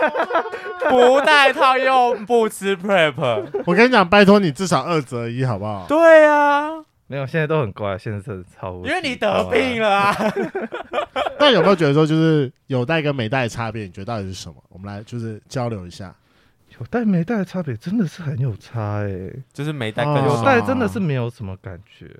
[0.90, 5.86] 不戴套又不吃 Prep，我跟你讲，拜托你至少二择一好不好？
[5.88, 6.70] 对啊，
[7.06, 8.84] 没有，现在都很乖，现在真的超无。
[8.86, 10.14] 因为你得病了啊。
[11.40, 13.84] 那有没有觉得说，就是有戴跟没戴的差别？
[13.84, 14.56] 你觉得到底是什么？
[14.68, 16.14] 我们来就是交流一下。
[16.78, 22.10] 有带没带的差别真的是很有差哎、欸，就是没带跟有带真的是没有什么感觉。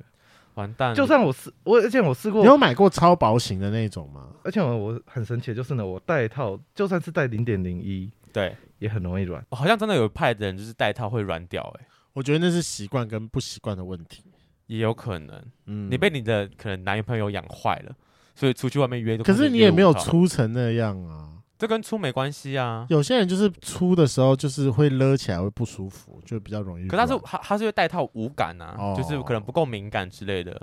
[0.55, 0.95] 完蛋！
[0.95, 4.29] 就算我试我，而且我试过，你有买过超薄型的那种吗？
[4.45, 9.45] 而且我我很神奇，就是呢，我带套就算是带零点零一，对，也很容易软。
[9.51, 14.25] 好像真的有派的人就是带套会软掉，哎，我觉得那是习惯跟不习惯的问题，
[14.67, 15.43] 也有可能。
[15.67, 17.95] 嗯，你被你的可能男朋友养坏了，
[18.35, 21.29] 所以出去外面约，可是你也没有粗成那样啊。
[21.63, 26.89] 这跟粗没关系啊，有些人就是粗的时候就是会勒起来会不舒服，就比较容易。
[26.89, 30.61] 可他是他他是会带套无感啊，哦、就是可能不够敏感之类的。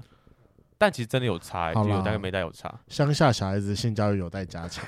[0.77, 2.77] 但其实真的有差、欸，就有带跟没带有差。
[2.89, 4.85] 乡下小孩子性教育有待加强。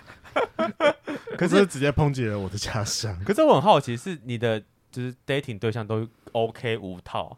[1.39, 3.17] 可是直接抨击了我的家乡。
[3.24, 4.60] 可是我很好奇，是你的
[4.91, 7.38] 就是 dating 对象都 OK 无套，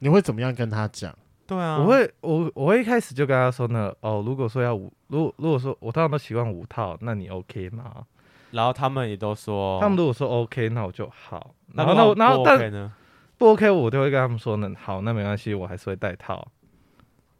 [0.00, 1.16] 你会怎么样跟他讲？
[1.52, 8.04] 对啊，我会我我会一开始就跟他说呢，哦，如果说要五，如果如果说我通常都习惯五套，那你 OK 吗？
[8.52, 11.54] 然后他们也都说，他们如果说 OK，那我就好。
[11.74, 12.92] 然后那我然后但
[13.38, 16.46] 不 OK，我就会跟他们说呢，好，那没关系，我还是会带套。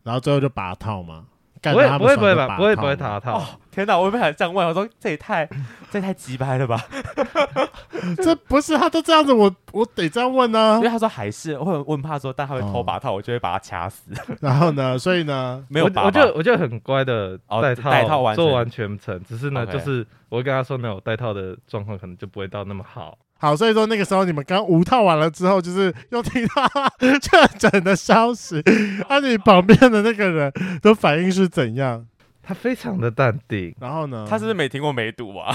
[0.02, 1.26] 然后最后就拔套吗？
[1.62, 3.38] 不会不会不会吧，不会不会拔套。
[3.38, 5.46] 哦，天哪，我被他这样问，我说这也太
[5.90, 6.84] 这也太鸡掰了吧？
[8.22, 10.74] 这不是他都这样子，我我得这样问呢。
[10.78, 14.10] 因为他说还是会问怕说，但他会偷把套，我就会把他掐死。
[14.40, 19.22] 然后呢，所以呢，没有拔，我就我就很乖的带套，带套做完全程。
[19.22, 23.16] 只是呢，就是我会跟他说呢，我带套的状况可能就不会到那么好。
[23.42, 26.64] 好，所以说那个时候你们刚无套完了之后，就是又听到
[27.18, 28.62] 确诊的消息，
[29.08, 32.06] 那、 啊、你旁边的那个人的反应是怎样？
[32.40, 33.74] 他非常的淡定。
[33.80, 34.24] 然后呢？
[34.30, 35.52] 他是不是没听过梅毒啊？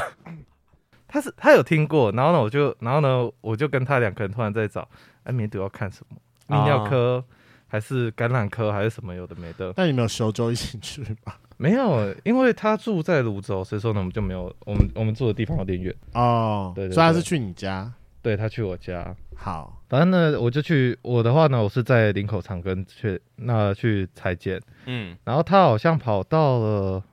[1.08, 2.12] 他是他有听过。
[2.12, 4.86] 然后呢，我就然后呢，我就跟他两个人突然在找，
[5.24, 6.18] 哎，梅毒要看什么？
[6.54, 7.24] 泌尿科
[7.68, 9.14] 还是感染科还是什么？
[9.14, 9.74] 有的没的。
[9.76, 11.34] 那你们有修周一起去吗？
[11.58, 14.56] 没有，因为他住在泸州，所以说呢，我们就没有。
[14.66, 19.16] 我们我们住的地方有点远哦，对，对，对，所以他是去你家，对他去我家。
[19.36, 27.04] 好，反正呢，我就去我的话呢，我是在林口长庚去那去裁剪，嗯，然后他好像跑到了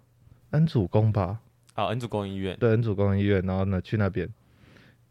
[0.51, 1.39] 恩主公吧，
[1.75, 4.29] 哦，恩主公医院，对，恩主公医院，然后呢去那边，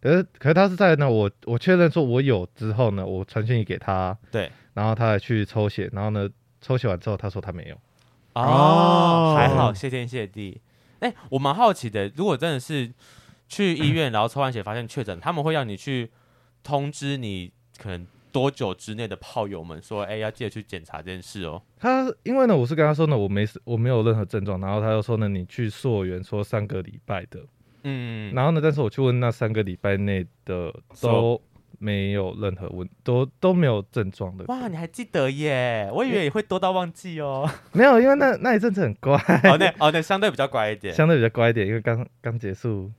[0.03, 7.77] 可是可是他是在呢，我我确认说我有之后呢，我传讯息给他，对，然后他还去抽血，然后呢抽血完之后，他说他没有。
[8.33, 10.59] 哦，还好，谢天谢地。
[10.99, 12.91] 哎、欸，我蛮好奇的，如果真的是
[13.47, 16.11] 去医院，然后抽完血发现确诊，他们会让你去
[16.63, 21.61] 通知你可能多久之内的炮友们说，哎、欸，要记得去检查这件事哦。
[21.79, 27.39] 他因为呢，我是跟他说呢，我没我没有任何症状，然后他又说呢，你去溯源说三个礼拜的，
[27.83, 31.41] 嗯，然后呢，但是我去问那三个礼拜内的都。
[31.79, 34.45] 没有任何问，都都没有症状的。
[34.45, 35.89] 哇，你还记得耶？
[35.91, 37.49] 我以为也会多到忘记哦。
[37.73, 39.17] 没有，因为那那一阵子很乖。
[39.43, 40.93] 哦，那哦，那相对比较乖一点。
[40.93, 42.89] 相对比较乖一点，因为刚刚结束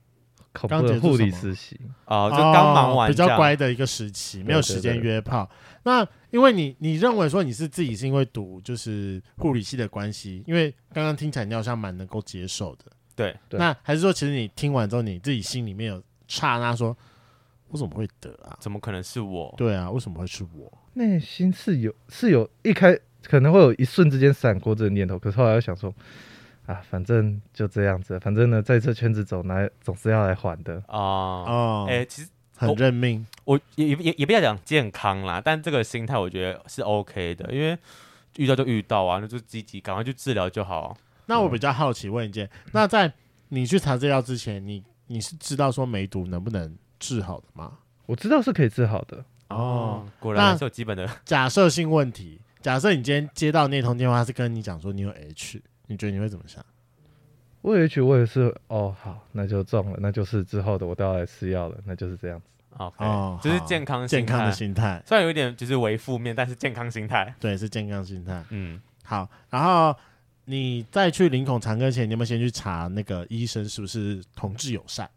[0.53, 1.79] 恐怖的护理实习。
[2.05, 5.49] 哦，就刚忙完，比较乖的一个时期，没有时间约炮。
[5.81, 12.91] 那因为你你认为说你是自己是因为读就是护理系的关系，因为刚刚听起来你好像蛮能够接受的。
[13.15, 16.95] 对，那还是说其实你听完之后你自己心里面有刹那说。
[17.69, 18.55] 我怎么会得啊？
[18.61, 19.53] 怎么可能是我？
[19.57, 20.71] 对啊，为什么会是我？
[20.93, 25.93] 内心是有是有一开可能会有一瞬之间闪过这个念头，可是后来又想说，
[26.67, 31.85] 啊，反正就这样子，反正呢，在这圈子走来总是要来还的啊哦。
[31.89, 37.77] 哎、欸，其实很认命，我，我也也也不要讲健康啦，但这个心态我觉得是 OK 的，因为
[38.37, 40.95] 遇到就遇到啊，那就积极赶快去治疗就好。
[41.27, 43.11] 那我比较好奇问一件，嗯、那在
[43.49, 46.77] 你去查资料之前，你你是知道说梅毒能不能？
[46.97, 47.73] 治好的吗？
[48.05, 52.39] 我知道是可以治好的哦，果然是有基本的假设性问题。
[52.61, 56.65] 假设你今天接到那通电话是跟你讲说你有 H，你觉得你会怎么想？
[57.61, 62.45] 我有 H，我也是哦，好，那就中了，那就是之后的我都要来吃药了，那就是这样子。
[62.77, 68.41] OK，哦，就是健康健康的心态，虽然有一点就是为负面，但是健康心态，对，是健康心态。
[68.51, 69.95] 嗯，好，然后
[70.45, 75.09] 你再去林口长庚前，你有没有先去查那个医生是不是同志友善？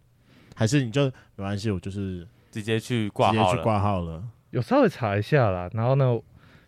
[0.55, 1.05] 还是你就
[1.37, 3.45] 没关系，我就是直接去挂号了。
[3.45, 5.71] 直接去挂号了，有稍微查一下啦。
[5.73, 6.19] 然后呢，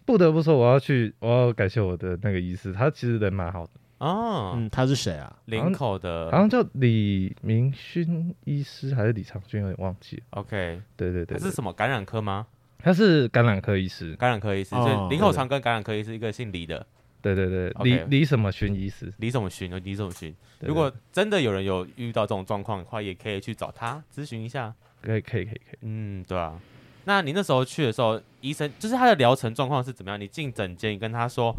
[0.05, 4.53] 不得不说，我要去，我要感谢我的那个医师，他其实人蛮好的哦。
[4.55, 5.35] 嗯，他是谁啊？
[5.46, 10.23] 林口的，好像叫李明勋医师还是李长军，有点忘记了。
[10.31, 12.46] OK，对对对，他是什么感染科吗？
[12.79, 14.70] 他是感染科医师，感染科医师。
[14.70, 16.87] 所以林口长庚感染科医师，一个姓李的。
[17.22, 20.35] 对对对，李李什么寻医师，李什么寻哦，李什么寻。
[20.61, 24.74] 如果真的有人有遇到这种状况的话，也可以去找他咨询一下。
[25.02, 26.61] 可以可以可以可以，嗯，对啊。
[27.04, 30.20] 那你那时候去的时候，医生就是他的疗程状况是怎么样？
[30.20, 31.54] 你进诊间，你跟他说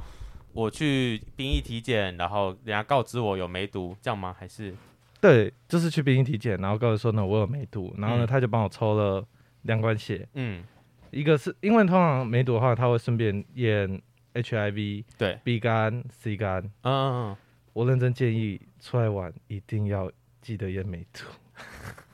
[0.54, 4.36] 我去兵役体检，然后人家告知我有梅毒，这样吗？
[4.39, 4.74] 还是？
[5.19, 9.26] 对，就是去兵役体检，然后告诉说呢我有梅毒，然后呢他就帮我抽了
[9.63, 10.63] 两管血，嗯，
[11.10, 14.02] 一个是因为通常梅毒的话，他会顺便验
[14.34, 17.38] HIV，对，B 肝、C 肝，嗯嗯嗯，
[17.74, 21.26] 我认真建议出来玩一定要记得验梅毒。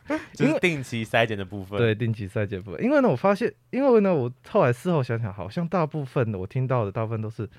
[0.34, 2.82] 就是定期筛检的部分，对，定期筛检部分。
[2.82, 7.50] 因为呢，我发现，因为呢，我后来事后想想，好像大部分的我听到的大部分都是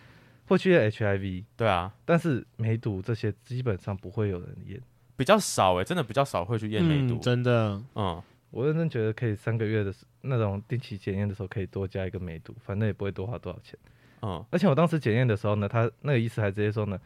[0.46, 4.80] 会去验 HIV，对啊，但是梅毒这些基本上不会有人验，
[5.14, 9.92] 比较少哎、欸，真的比较少会去验梅毒、嗯，真的，嗯，我认真觉得可以三个月的
[10.22, 13.78] 那种定期检验的时候可以多加一个梅毒，反正也不会多花多少钱，
[14.22, 16.98] 嗯，而且我当时检验的时候呢，他那个医师还直接说呢，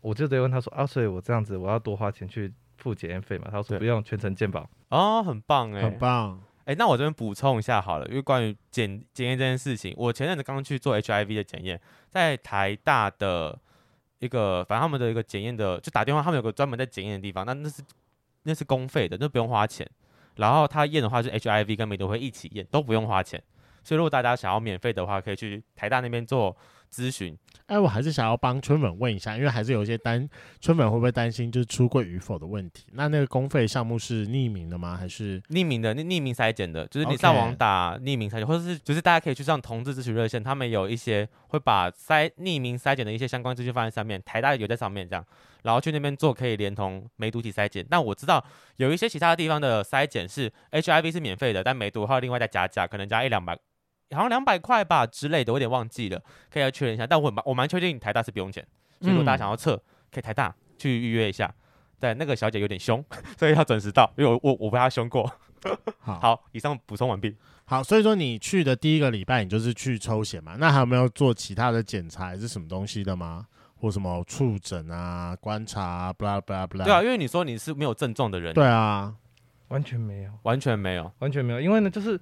[0.00, 2.52] 我就直接问他说啊，所以我这样子我要多花钱去。
[2.80, 3.48] 付检验费嘛？
[3.50, 6.72] 他说不用，全程健保哦，很棒哎，很棒哎。
[6.78, 13.58] 那我这边补充一下好了，因为关于检检验这件事情，我前阵子刚去做 HIV 的检验，在台大的
[14.20, 17.82] 一个，反正他们的一个检验的，就打电话，他们有个专门在检验的地方，那那是
[18.44, 19.84] 那是公费的，那不用花钱。
[20.36, 23.42] 然后他验的话，是 HIV 跟梅毒会一起验，都不用花钱。
[23.88, 26.54] 所以如果大家想要免费的话，可以去台大那边做
[26.92, 27.34] 咨询。
[27.64, 30.28] 哎，我还是想要帮春粉问一下，因为还是有一些担
[30.60, 32.84] 春粉会不会担心就是出柜与否的问题。
[32.92, 34.94] 那那个公费项目是匿名的吗？
[34.94, 35.94] 还是匿名的？
[35.94, 45.24] 那匿名筛检的，就是你上网打匿名筛检或者是就是大家可以去上同志咨询热线，他们有一些会把筛匿名筛检的一些相关资讯放在上面，台大有在上面这样，
[45.62, 47.86] 然后去那边做可以连同梅毒体筛检。
[47.88, 48.44] 但我知道
[48.76, 53.58] 有一些其他的地方的筛检是 HIV 是免费的，但梅毒还另外再加价，可能加一两百。
[54.12, 57.06] 好像两百块吧之类的，我有点忘记了，可以来确认一下。
[57.06, 58.66] 但我蛮我蛮确定台大是不用钱，
[59.00, 59.76] 所以如果大家想要测，
[60.10, 61.54] 可以台大去预约一下。
[62.00, 63.04] 对，那个小姐有点凶，
[63.36, 65.30] 所以要准时到，因为我我我被她凶过。
[65.98, 67.36] 好，好，以上补充完毕。
[67.64, 70.54] 好，所以说你去的第一个礼拜，你就是去抽血嘛？
[70.58, 73.46] 那还有没有做其他的检查，还是什么东西的吗？
[73.80, 76.84] 或什么触诊啊、观察啊，blah blah blah。
[76.84, 78.54] 对啊，因为你说你是没有症状的人。
[78.54, 79.14] 对啊，
[79.68, 82.18] 完全没有，完全没有，完全没有，因为呢，就是。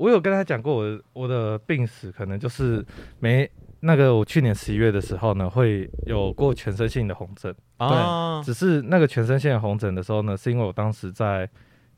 [0.00, 2.82] 我有跟他讲过，我我的病史可能就是
[3.18, 3.48] 没
[3.80, 8.40] 那个，我去年十一月的时候呢，会有过全身性的红疹啊。
[8.40, 11.46] 对，只是那个全身性的红疹的时候呢，是因为我当时在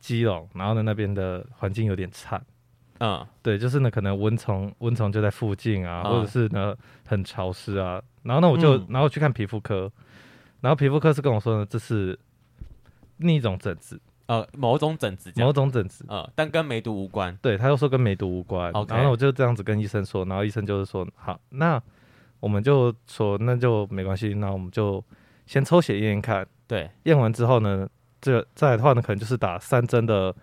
[0.00, 2.42] 基隆，然后呢那边的环境有点差。
[2.98, 6.74] 嗯，对，就是呢可能蚊虫蚊虫就在附近啊，或者是呢
[7.06, 8.02] 很潮湿啊。
[8.24, 9.88] 然后呢我就然后去看皮肤科，
[10.60, 12.18] 然后皮肤科是跟我说呢，这是
[13.18, 14.00] 另一种疹子。
[14.32, 17.36] 呃，某种疹子，某种疹子，呃，但跟梅毒无关。
[17.42, 18.72] 对，他又说跟梅毒无关。
[18.88, 21.78] 然后我就这样子跟医生说，然后医生就是说，好，那
[22.40, 25.04] 我们就说那就没关系，那我们就
[25.44, 26.46] 先抽血验验看。
[26.66, 27.86] 对，验完之后呢，
[28.22, 30.34] 这再来的话呢，可能就是打三针的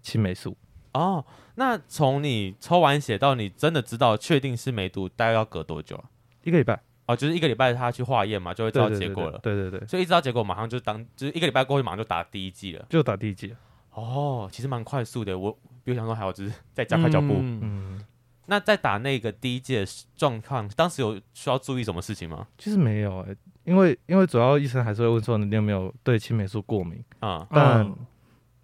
[0.00, 0.56] 青霉素。
[0.94, 1.22] 哦，
[1.56, 6.04] 那从你抽完血到你真的知道确定是梅毒，大概要隔多久啊？
[6.44, 6.80] 一个礼拜。
[7.06, 9.38] 哦，就是一个礼拜他去化验嘛，就会知道结果了。
[9.42, 12.86] 对对对，对对对，所以一知道结果，马上就当就是一个礼拜过去，马上就打第一剂了。
[12.88, 13.54] 就打第一剂。
[13.92, 15.38] 哦，其实蛮快速的。
[15.38, 15.52] 我
[15.84, 17.34] 比我想说还有就是再加快脚步。
[17.38, 17.60] 嗯。
[17.62, 18.04] 嗯，
[18.46, 19.86] 那在打那个第一剂的
[20.16, 22.46] 状况，当时有需要注意什么事情吗？
[22.56, 27.46] 其实没有哎、欸，因为因为主要医生还是会问说你有没有对青霉素过敏啊？
[27.50, 27.96] 但、嗯、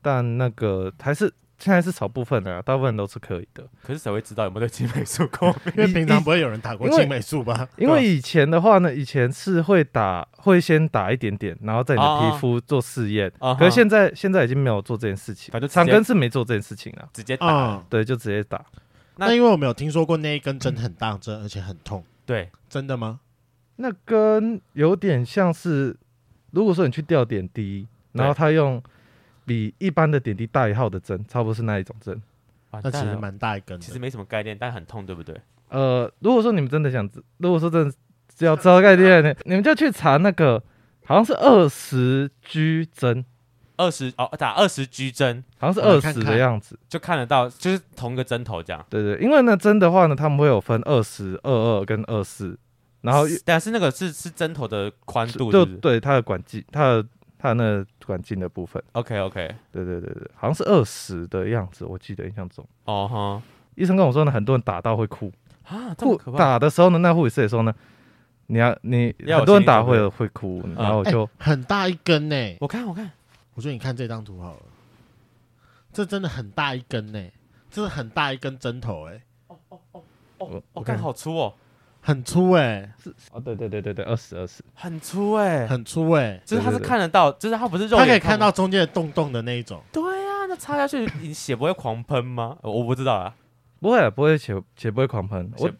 [0.01, 1.33] 但那个还是。
[1.61, 3.63] 现在是少部分的、啊，大部分都是可以的。
[3.83, 5.75] 可是谁会知道有没有对青霉素过敏？
[5.77, 7.69] 因为平常不会有人打过青霉素吧？
[7.77, 13.31] 因为以前的话呢，以前是会打，会先打一点点，然后在你的皮肤做试验。
[13.39, 17.85] 啊、可是现在现在已经没有做这件事情，反正长根是没做这件事情了，直接打、啊。
[17.91, 18.65] 对，就直接打。
[19.17, 22.03] 那，那因为我没有听说过那一根针很大针，而且很痛。
[22.25, 23.21] 对，真的吗？
[23.77, 25.97] 那根有点像是，
[26.53, 28.83] 如果说你去吊点滴，然后他用
[29.51, 32.23] 比一般的点滴大一号的针，差不多是那一种针。
[32.71, 35.35] 那其实蛮大一根，其实没什么概念，但很痛，对不对？
[35.71, 37.93] 呃，如果说你们真的想，如果说真的
[38.33, 40.63] 只要知道概念， 你们就去查那个，
[41.05, 43.25] 好像是二十 G 针，
[43.77, 48.87] 二十哦，打二十 G 针，好像是二十的样子，就看得到，就是同一个针头这样。
[48.89, 52.57] 对对，因为呢针的话呢，他们会有分二十二二跟二四，
[53.01, 57.07] 然后但是那个是是针头的宽度是是，就对它的管径，它的
[57.41, 57.87] 它的那个。
[58.11, 62.67] 管径的部分，OK OK，对对对对，好像是二十的样子，我记得印象中。
[62.87, 63.43] 哦哈，
[63.77, 66.39] 医生跟我说呢，很多人打到会哭啊，这么可怕。
[66.39, 67.73] 打的时候呢，那护士也说呢，
[68.49, 72.59] 你要你很多人打会会哭，然后就、欸、很大一根呢、欸。
[72.61, 73.09] 我看我看，
[73.55, 74.63] 我觉得你看这张图好了，
[75.93, 77.33] 这真的很大一根呢、欸，
[77.71, 79.23] 这是很大一根针头哎、欸。
[79.47, 80.03] 哦哦哦
[80.39, 81.55] 哦，我看好粗哦。
[82.01, 88.51] 很粗哎、欸，是哦，对对对对对，二十二十，很粗哎、欸，很粗哎、欸，就是它是看得到，就是它不是肉，它可以看到。
[88.51, 89.83] 中间的洞洞的那一种。
[89.93, 92.57] 对、啊，那插下去，你血不会狂喷吗？
[92.63, 93.35] 我不知道啊，
[93.81, 95.53] 不会，不会血血不会狂喷。
[95.59, 95.71] 我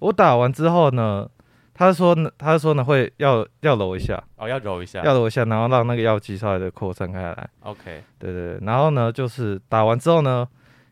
[0.00, 1.28] 我打完之后呢，
[1.72, 7.50] 他说呢，他说呢会要要揉一下，哦，要揉一下，要揉一下，然后让那个药剂稍微的扩散开来。
[7.60, 10.46] OK，对对对，然后呢就是打完之后呢，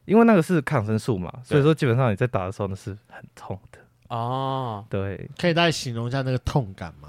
[0.07, 3.79] 因为那个是抗生素嘛，所以说基本上你在打的时候呢是很痛的
[4.09, 4.85] 哦。
[4.91, 7.09] 对，可以大概形容一下那个痛感吗？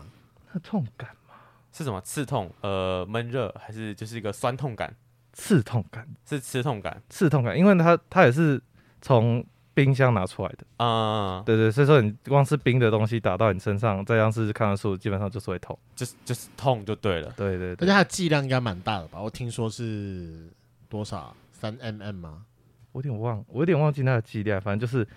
[0.54, 1.36] 那痛感吗？
[1.72, 2.00] 是什么？
[2.02, 2.52] 刺痛？
[2.62, 4.96] 呃，闷热还是就是一个酸痛感？
[5.34, 8.62] 刺痛感是刺痛感，刺痛感，因为它它也是
[9.02, 10.66] 从冰箱拿出来的。
[10.78, 17.32] 嗯，对对，所以说你光是冰的东西打到你身上，再像是抗生素，基本上就是会痛，就是就是痛就对了。
[17.38, 19.22] 对对，而且它的剂量应该蛮大的吧？
[19.22, 20.50] 我听说是
[20.90, 21.34] 多少？
[21.54, 22.44] 三 mm 吗？
[22.92, 25.08] 我有点忘，我有点忘记它的剂量，反正就是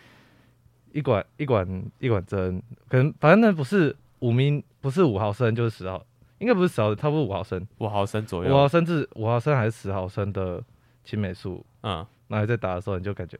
[0.93, 6.05] 一管一管一管针，可能反正那不是五明，不是五毫升，就是十毫，
[6.39, 10.63] 应该不是十毫升，差不多五毫升，五毫升左右，五毫升至五毫升还是十毫升的
[11.05, 13.39] 青霉素，嗯，那你在打的时候，你就感觉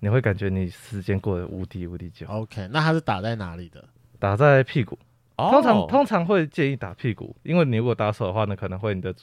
[0.00, 2.26] 你会感觉你时间过得无敌无敌久。
[2.28, 3.84] OK，那它是打在哪里的？
[4.18, 4.98] 打在屁股，
[5.36, 9.14] 哦、通常通常会建议打屁股，因为你如果打手的话呢，可能会你的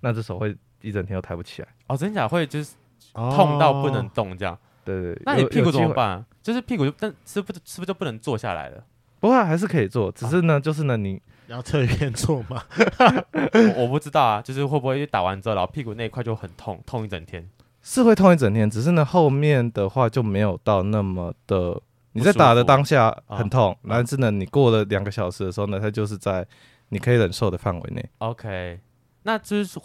[0.00, 1.68] 那只手会一整天都抬不起来。
[1.86, 2.74] 哦，真假会就是。
[3.12, 4.58] 痛到不能动，这样。
[4.82, 6.24] 对对，那你屁股怎么办？
[6.44, 8.84] 就是屁股就但是不是不是就不能坐下来了？
[9.18, 12.62] 不过还是可以坐，只是呢，就是呢，你要侧一边坐吗？
[13.32, 17.48] 我我不知道啊，就是会不会打完之后，然后屁股那一块就很痛，痛一整天？
[17.80, 21.80] 是会痛一整天，只是呢，后面的话就没有到那么的。
[22.12, 26.46] 你在打的当下很痛，但是呢，你过了两个小时的时候呢，它就是在
[26.90, 28.04] 你可以忍受的范围内。
[28.18, 28.78] OK，
[29.22, 29.80] 那就是。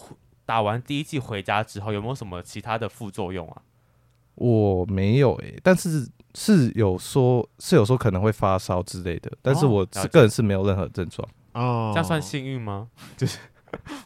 [0.50, 3.62] 打完第一剂回家之后，有没有什么其他的副作用啊？
[4.34, 11.92] 我没有诶、欸，但是是有说，是有说可能会发烧之类的，但是我是个人是没有任何症状哦。
[11.94, 12.88] 这样算幸运吗？
[13.18, 13.38] 就是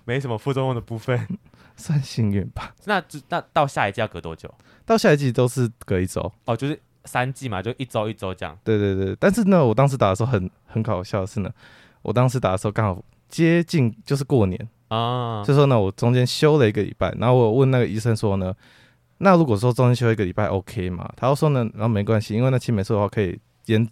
[0.05, 1.27] 没什么副作用的部分，
[1.75, 2.73] 算幸运吧。
[2.85, 4.53] 那那到下一季要隔多久？
[4.85, 8.57] 到下一季都是隔一周哦，就是三季嘛，就一周一周这样。
[8.63, 11.49] 对对对，但是呢，我当时打的时候很很搞笑的是呢，
[12.01, 14.69] 我当时打的时候刚好接近就是过年。
[14.89, 18.53] 啊，所以说呢，我中间休了一个礼拜，然后我问那个医生说呢，
[19.23, 21.11] 那如果说中间休一个礼拜，OK 吗？
[21.15, 23.87] 他又说呢，然后没关系，因为那青霉素的话可以延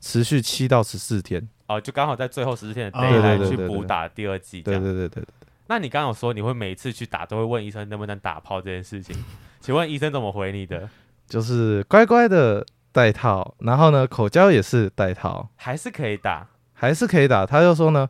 [0.00, 4.62] 持续七到十四天，哦，就刚好在最后十四天的 deadline 去补打第二剂。
[4.62, 5.24] 对对对对对。
[5.66, 9.16] 那你刚刚有说你会每次去打都会问医生能不能打炮这件事情，
[9.60, 10.88] 请问医生怎么回你的？
[11.26, 17.44] 就是乖乖的戴套，然后呢，口交也是戴套，还是可以打，还是可以打。
[17.44, 18.08] 他就说呢。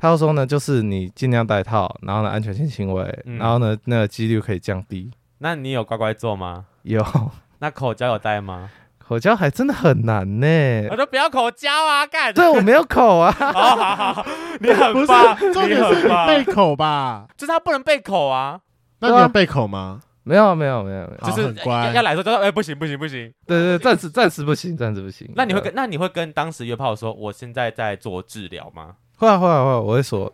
[0.00, 5.10] 他说呢，就是你尽量戴套，然后呢，安全性行为，嗯、然后呢，那个几率可以降低。
[5.38, 6.66] 那你有乖乖做吗？
[6.82, 7.04] 有。
[7.60, 8.70] 那口交有戴吗？
[8.98, 10.88] 口交还真的很难呢。
[10.90, 12.32] 我说不要口交啊，干。
[12.34, 13.32] 对，我没有口啊。
[13.32, 14.26] 好好好，
[14.60, 17.26] 你很棒，重点是你备口吧？
[17.36, 18.60] 就是他不能备口啊。
[19.00, 20.00] 那你有备口吗？
[20.24, 21.30] 没有，没有，没有，没有。
[21.30, 21.90] 就是乖。
[21.94, 23.32] 要来说就说，哎，不行，不行，不行。
[23.46, 25.26] 对对，暂时暂时不行，暂时不行。
[25.34, 28.96] 那你会跟那你会跟当时约炮说，我现在在做治疗吗？
[29.16, 30.30] 会啊会啊会，我会说。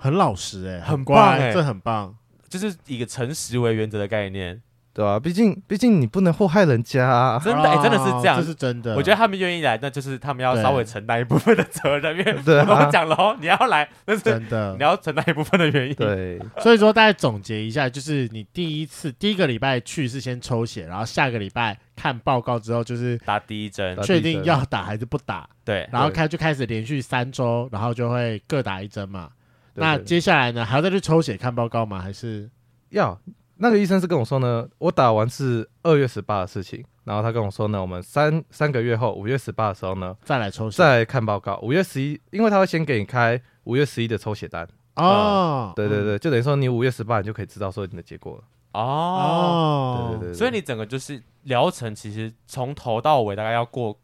[0.00, 2.14] 很老实哎、欸，很乖哎、欸，这很棒，
[2.48, 4.60] 就是以一个诚实为原则的概念，
[4.92, 5.20] 对吧、啊？
[5.20, 8.96] 毕竟毕竟你不能祸害人家、啊，真的真的是这样，这是真的。
[8.96, 15.94] 我觉得他们愿意来，那就是他们要稍微承担一部分的责任，因为我跟我讲了哦，你要来，那是真的，你要承担一部分的原因。
[15.94, 29.30] 对，所以说大家总结一下，就是你第一次第一个礼拜去是先抽血，然后下个礼拜看报告之后就是打第一针，确定要打还是不打，对，然后开就开始连续三周，然后就会各打一针嘛。
[29.78, 30.64] 那接下来呢？
[30.64, 32.00] 还要再去抽血看报告吗？
[32.00, 32.50] 还是
[32.90, 33.18] 要？
[33.60, 41.58] 那个医生是跟我说呢，我打完是二月十八的事情，然后他跟我说呢，我们三三个月后五月十八的时候呢，再来抽血，再来看报告。
[41.60, 45.74] 五月十一，因为他会先给你开五月十一的抽血单哦、嗯。
[45.74, 48.44] 对对对，就等于说你五月十八你就可以知道说你的结果了。
[48.72, 53.98] 哦，对对对，所以你整个就是疗程，其实从头到尾大概要过。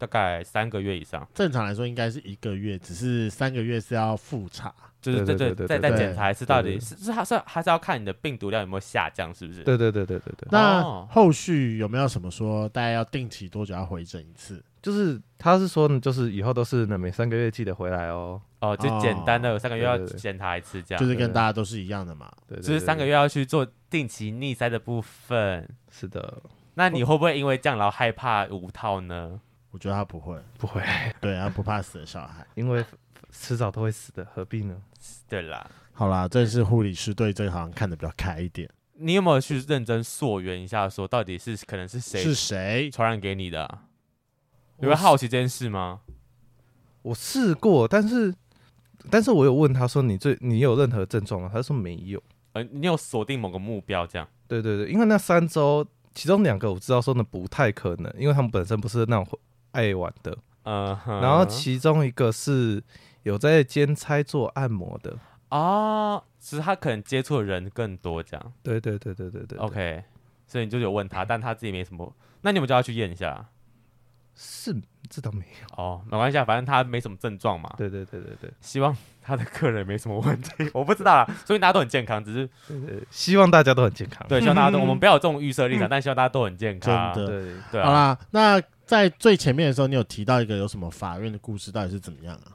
[0.00, 9.62] 大概三个月以上，正常来说应该是一个月，只是三个月是要复查，就是对对对，再再检查一次，到底是是还是还是要看你的病毒量有没有下降，是不是？
[9.62, 10.48] 对对对对对对。
[10.50, 14.64] 那后续有没有什么说大概要定期多久要回诊一次？
[14.80, 18.40] 就是他是说呢，就是以后都是呢每三个月记得回来哦。
[18.60, 22.30] 哦，就简单的三个月要检查一次，这样就是跟大家都是一样的嘛。
[22.48, 25.68] 对，就是三个月要去做定期逆塞的部分。
[25.90, 26.42] 是的。
[26.74, 29.38] 那你会不会因为这样然后害怕无套呢？
[29.70, 30.82] 我觉得他不会，不会，
[31.20, 32.84] 对，他不怕死的小孩，因为
[33.30, 34.76] 迟早都会死的，何必呢？
[35.28, 38.68] 对啦，好啦，这是护理师对这个好像看得比较开一点。
[38.94, 43.84] 你有没有去认真溯源一下，说到底是可能是谁是谁传染给你的、啊？
[44.78, 46.00] 你会好奇这件事吗？
[47.02, 48.34] 我试过，但是，
[49.08, 51.50] 但是我有问他说，你最你有任何症状吗？
[51.52, 52.22] 他说没有。
[52.52, 54.28] 呃，你有锁定某个目标这样？
[54.48, 55.86] 对对对，因为那三周。
[56.12, 59.24] 其中两个我知道说那不太可能，因为他们本身不是那种
[59.72, 60.36] 爱玩的。
[60.64, 62.82] 嗯、uh-huh，然后其中一个是
[63.22, 65.16] 有在兼差做按摩的
[65.48, 68.52] 啊，其实他可能接触的人更多这样。
[68.62, 69.58] 对对对对对对，对。
[69.58, 70.04] OK，
[70.46, 72.14] 所以你就有问他，但他自己没什么。
[72.42, 73.46] 那你们就要去验一下。
[74.42, 74.74] 是，
[75.10, 77.70] 这倒没有哦，没关系，反正他没什么症状嘛。
[77.76, 80.70] 对对对对对，希望他的客人没什么问题。
[80.72, 82.48] 我不知道啦，所以大家都很健康，只是
[83.10, 84.26] 希望大家都很健康。
[84.28, 87.12] 对，希望大家都，我们不要有这种预设立场，但希望大家都很健康。
[87.12, 87.82] 真的，对对。
[87.82, 88.58] 好啦，那
[88.90, 92.50] 在最前面的时候，你有提到一个有什么法院的故事，到底是怎么样啊？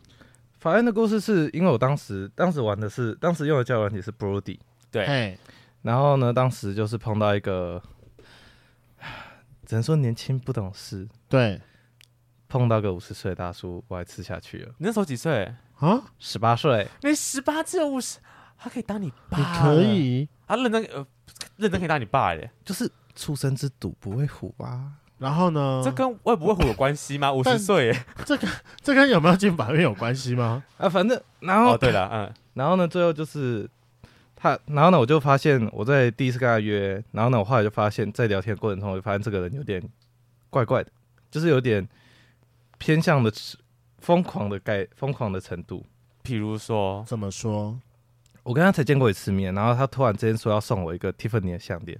[0.59, 4.59] 法院的故事是因为我当时当时玩的是，当时用的交友软体是 Brody，
[4.91, 5.39] 对。
[5.81, 7.81] 然后呢，当时就是碰到一个，
[9.65, 11.61] 只能说年轻不懂事，对。
[12.49, 14.73] 碰到个五十岁的大叔，我还吃下去了。
[14.79, 16.03] 你那时候几岁啊？
[16.19, 16.85] 十八岁。
[17.01, 18.19] 你十八至五十，
[18.57, 19.37] 他可以当你爸？
[19.37, 20.27] 你可以？
[20.45, 21.07] 他认真呃，
[21.55, 22.51] 认真可以当你爸耶？
[22.65, 24.91] 就是初生之犊不畏虎啊。
[25.17, 25.81] 然后呢？
[25.83, 27.31] 这跟会不会虎有关系吗？
[27.31, 27.95] 五十岁，
[28.25, 28.47] 这个
[28.81, 30.63] 这跟有没有进法院有关系吗？
[30.77, 33.69] 啊，反正然后哦，对了，嗯，然后呢，最后就是
[34.35, 39.81] 他，然后呢，我就发现我在第一次跟他约，然后呢，我后来就发现，在聊天的过程中，我就发现这个人有点
[40.49, 40.91] 怪怪的，
[41.31, 41.87] 就是有点
[42.77, 43.31] 偏向的
[43.99, 45.85] 疯狂的概疯狂的程度。
[46.25, 47.79] 譬如说，怎么说？
[48.43, 51.97] 我跟他才见过一次面，然后他突然之间说要送我一个 Tiffany 的项链，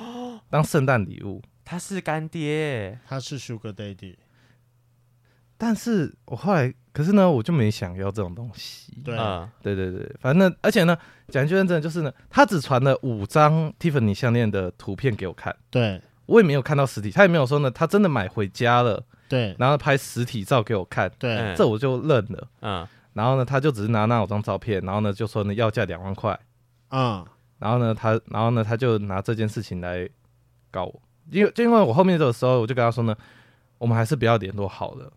[0.48, 1.42] 当圣诞礼物。
[1.64, 4.16] 他是干爹，他是 Sugar Daddy，
[5.56, 8.92] 但是我后来，可是呢，我就没想要这种东西。
[9.04, 10.96] 对，嗯、对对对，反正而且呢，
[11.28, 16.00] 讲句认真的，就是呢，他只传了五张 Tiffany 项链的图片给我看，对。
[16.26, 26.40] 我也没有看到实体，他也没有说呢，他真的买回家了，对，然后拍实体照给我看，对，嗯、这我就认了，嗯，然后呢，他就只是拿那五张照片，然后呢，就说呢要价两万块，
[26.88, 27.22] 嗯，
[27.58, 30.08] 然后呢，他，然后呢，他就拿这件事情来
[30.70, 31.02] 告我。
[31.30, 33.16] 因为就因为我后面这个时候，我就跟他说呢，
[33.78, 35.12] 我们还是不要联络好了。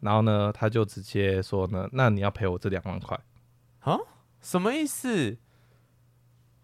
[0.00, 3.18] 然后呢，他就直接说呢，那你要赔我这两万块
[3.80, 3.98] 啊？
[4.40, 5.36] 什么意思？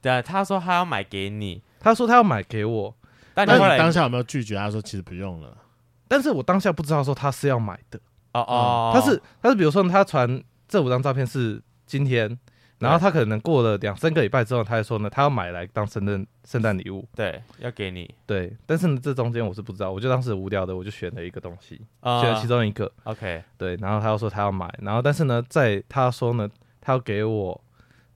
[0.00, 2.94] 对，他说他要买给你，他说他要买给我，
[3.34, 4.56] 但你后来当下有没有拒绝？
[4.56, 5.56] 他说其实不用了。
[6.08, 7.98] 但是我当下不知道说他是要买的。
[8.32, 12.38] 哦哦，他是他是比如说他传这五张照片是今天。
[12.78, 18.54] 然后他可能过了两三个礼拜之后，他还说呢，他要买来当圣诞圣诞礼物，对，要给你，对。
[18.66, 23.76] 但是呢，这中间我是不知道，我就当时无聊的，我就选了一个东西，呃、选了其中一个，OK，对。
[23.76, 26.46] 然后他又说他要买，然后但是呢，在他说呢，
[26.80, 27.58] 他要给我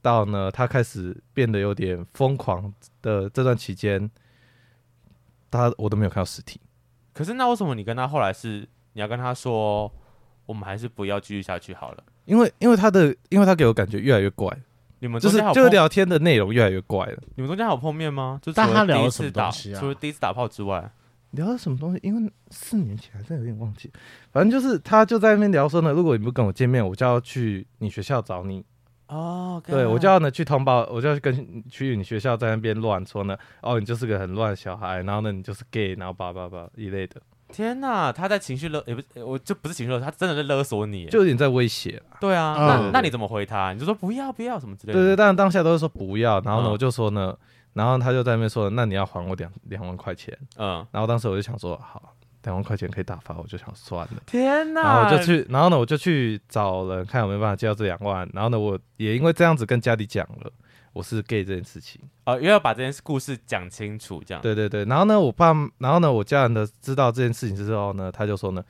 [0.02, 4.10] 到呢，他开始变得有点疯狂的这段期间，
[5.50, 6.60] 他我都没有看到实体。
[7.14, 9.90] 可是那为什么你跟他后来是你要跟他说，
[10.44, 12.04] 我们还是不要继续下去好了？
[12.24, 14.54] 因为因为他的，因为他给我感觉越来越怪，
[15.00, 17.18] 你们就是就是聊天的内容越来越怪了。
[17.34, 18.38] 你们中间还有碰面吗？
[18.42, 19.80] 就但他聊了什么东西啊？
[19.80, 20.90] 除了第一次打炮之外，
[21.32, 22.00] 聊了什么东西？
[22.02, 23.90] 因为四年前还真有点忘记。
[24.32, 28.64] 反正就是他就在那边聊说呢，如果你不跟我见面，我就要去你学校找你。
[29.08, 33.36] 哦，对，我就要呢去通报，我就要跟去你学校在那边乱说呢。
[33.60, 37.20] 哦，你就是个很乱的小孩，然后呢你就是 gay，然后叭叭叭一类的。
[37.52, 42.02] 天呐，他在情绪勒，也不是，我就不是情绪勒，他真的在勒索你，就有点在威胁。
[42.20, 43.72] 对啊，嗯、那那你怎么回他？
[43.72, 44.98] 你就说不要不要什么之类的。
[44.98, 47.36] 对对，但当下都是说不要，然后呢，嗯、我就说呢，
[47.74, 50.36] 然后他就在那边说，那你要还我两两万块钱。
[50.56, 54.22] 嗯，然后当时我就想说，好，两万块钱可以打发，我就想算了。
[54.26, 58.28] 天呐，然后我就去，然后呢，我就去找人看有没有办法借到这两万。
[58.32, 60.50] 然后呢，我也因为这样子跟家里讲了。
[60.92, 64.42] 我是 gay 这件事情，哦，因为要把这件事故事讲清楚，这样。
[64.42, 68.64] 对对对，然后呢，我爸，然后呢，我家人的知道这件事情之后呢，他就说呢，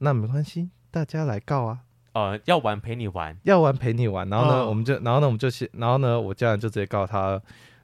[0.00, 1.78] 那没关系，大家来告啊。
[2.14, 4.28] 呃，要玩陪你玩，要玩陪你玩。
[4.28, 7.40] 然后呢，哦、我们就，然后呢，我们就先，然后呢，我家人就直接告他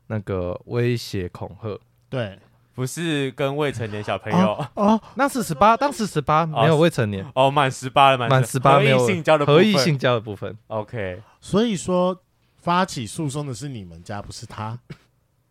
[0.09, 1.79] 那个威胁恐吓。
[2.09, 2.37] 对，
[2.75, 7.25] 不是跟未成年小朋友哦，哦，那是十八，当时十八，没有未成年。
[7.37, 10.59] 哦，满十八了，满十八没有性交的合意性交的部分。
[10.67, 12.21] OK，所以说。
[12.65, 14.79] 发起诉讼的是你们家，不是他。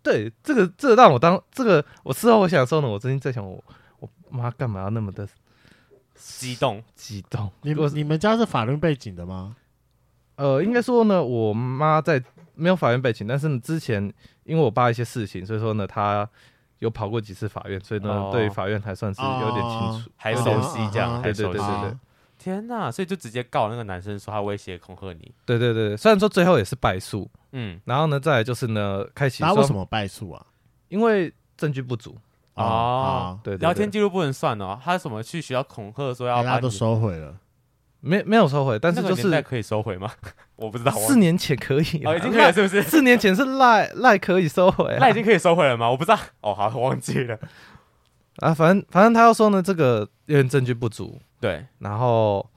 [0.02, 3.64] 对，这个这个让我当这个我事后我想说呢，我最近在想我
[4.00, 5.28] 我妈干嘛要那么的
[6.16, 7.52] 激动激动？
[7.62, 9.56] 你你们家是法律背景的吗？
[10.38, 12.22] 呃，应该说呢，我妈在
[12.56, 14.12] 没有法院背景，但是呢之前
[14.44, 16.28] 因为我爸一些事情，所以说呢，他
[16.80, 21.98] 有跑过几次法院，所以呢，哦、对法院还算是有点清楚，哦、还熟悉这样，对对对对对。
[22.44, 22.92] 天呐！
[22.92, 25.32] 所以就直接告那个男生说他威胁恐吓你。
[25.46, 29.42] 对对对，虽然说最后也是败诉，嗯，然后呢，再来就是呢，开启。
[29.42, 30.46] 他为什么败诉啊？
[30.90, 32.18] 因为证据不足
[32.56, 33.40] 哦。
[33.42, 34.78] 对，聊天记录不能算哦。
[34.84, 37.38] 他什么去学校恐吓说要都收回了，
[38.02, 40.12] 没没有收回，但是就是可以收回吗？
[40.58, 40.92] 我不知道。
[40.92, 42.84] 四年前可以哦，已经可以了， 是不是？
[42.84, 45.90] 四年前是赖赖可以收回，赖已经可以收回了吗？
[45.90, 46.20] 我不知道。
[46.42, 47.40] 哦，好，我忘记了。
[48.38, 52.50] 啊，反正反正他要说呢，这个因为证据不足，对，然后。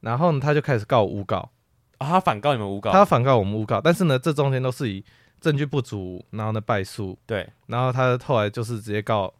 [0.00, 1.50] 然后呢，他就开始告我诬告，
[1.98, 5.00] 啊，他反告你们诬告，他反告我们诬告，但是呢，这中间都是以
[5.40, 9.32] 证证据不足，然后呢败诉，对，然后他后来就是直接告，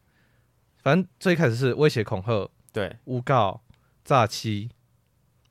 [0.83, 3.61] 反正最开始是威胁恐吓，对，诬告
[4.05, 4.71] 诈欺，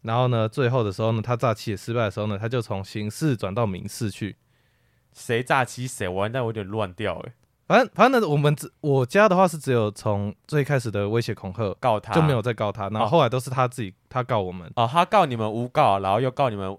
[0.01, 4.35] 然后呢最后的时候呢，他诈欺也失败的时候呢，他就从刑事转到民事去。
[5.13, 6.07] 谁诈欺谁？
[6.07, 7.33] 完蛋，我有点乱掉哎。
[7.67, 16.77] 反正反正呢，我们只我家的话是只有从最开始的威胁恐吓告他，就没有再告他，然后后来都是他自己他告我们哦，他告你们诬告，然后又告你们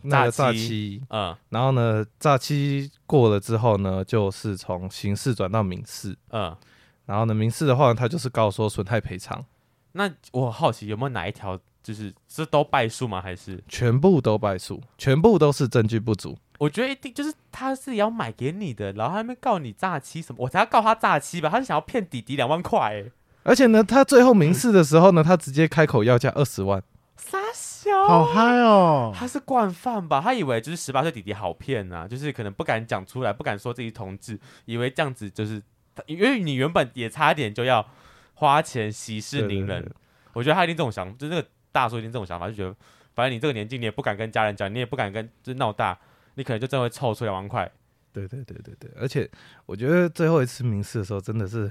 [0.00, 6.56] 那个诈欺，嗯，然后呢诈欺过了之后呢，就是从刑事转到民事，嗯，
[7.04, 9.44] 然后呢民事的话，他就是告说损害赔偿。
[9.92, 13.20] 那我好奇有没有哪一条就是是都败诉吗？
[13.20, 14.82] 还是全部都败诉？
[14.96, 16.38] 全部都是证据不足。
[16.58, 21.48] 我觉得一定就是他是要买给你的，然后他还没告你诈欺什么，我才要告他诈欺吧？
[21.48, 23.04] 他是想要骗弟弟两万块哎！
[23.42, 26.80] 而且呢，他最后明示的时候呢，他直接开口要价二十万，
[27.16, 29.12] 傻小，好嗨哦！
[29.12, 30.20] 他是惯犯吧？
[30.20, 35.60] 他以为就是十八岁弟弟好骗啊，就是可能不敢讲出来，不敢说自己同志，以为这样子就是，
[36.06, 37.84] 因为你原本也差点就要
[38.34, 39.92] 花钱息事宁人，
[40.34, 42.72] 我觉得他一定这种想，就是那个大叔一定这种想法，就觉得
[43.16, 45.98] 反正你这个年纪你也不敢跟家人讲，你也不敢跟就是闹大。
[46.34, 47.70] 你可能就真的会凑出两万块，
[48.12, 49.30] 对对对对对，而且
[49.66, 51.70] 我觉得最后一次明示的时候，真的是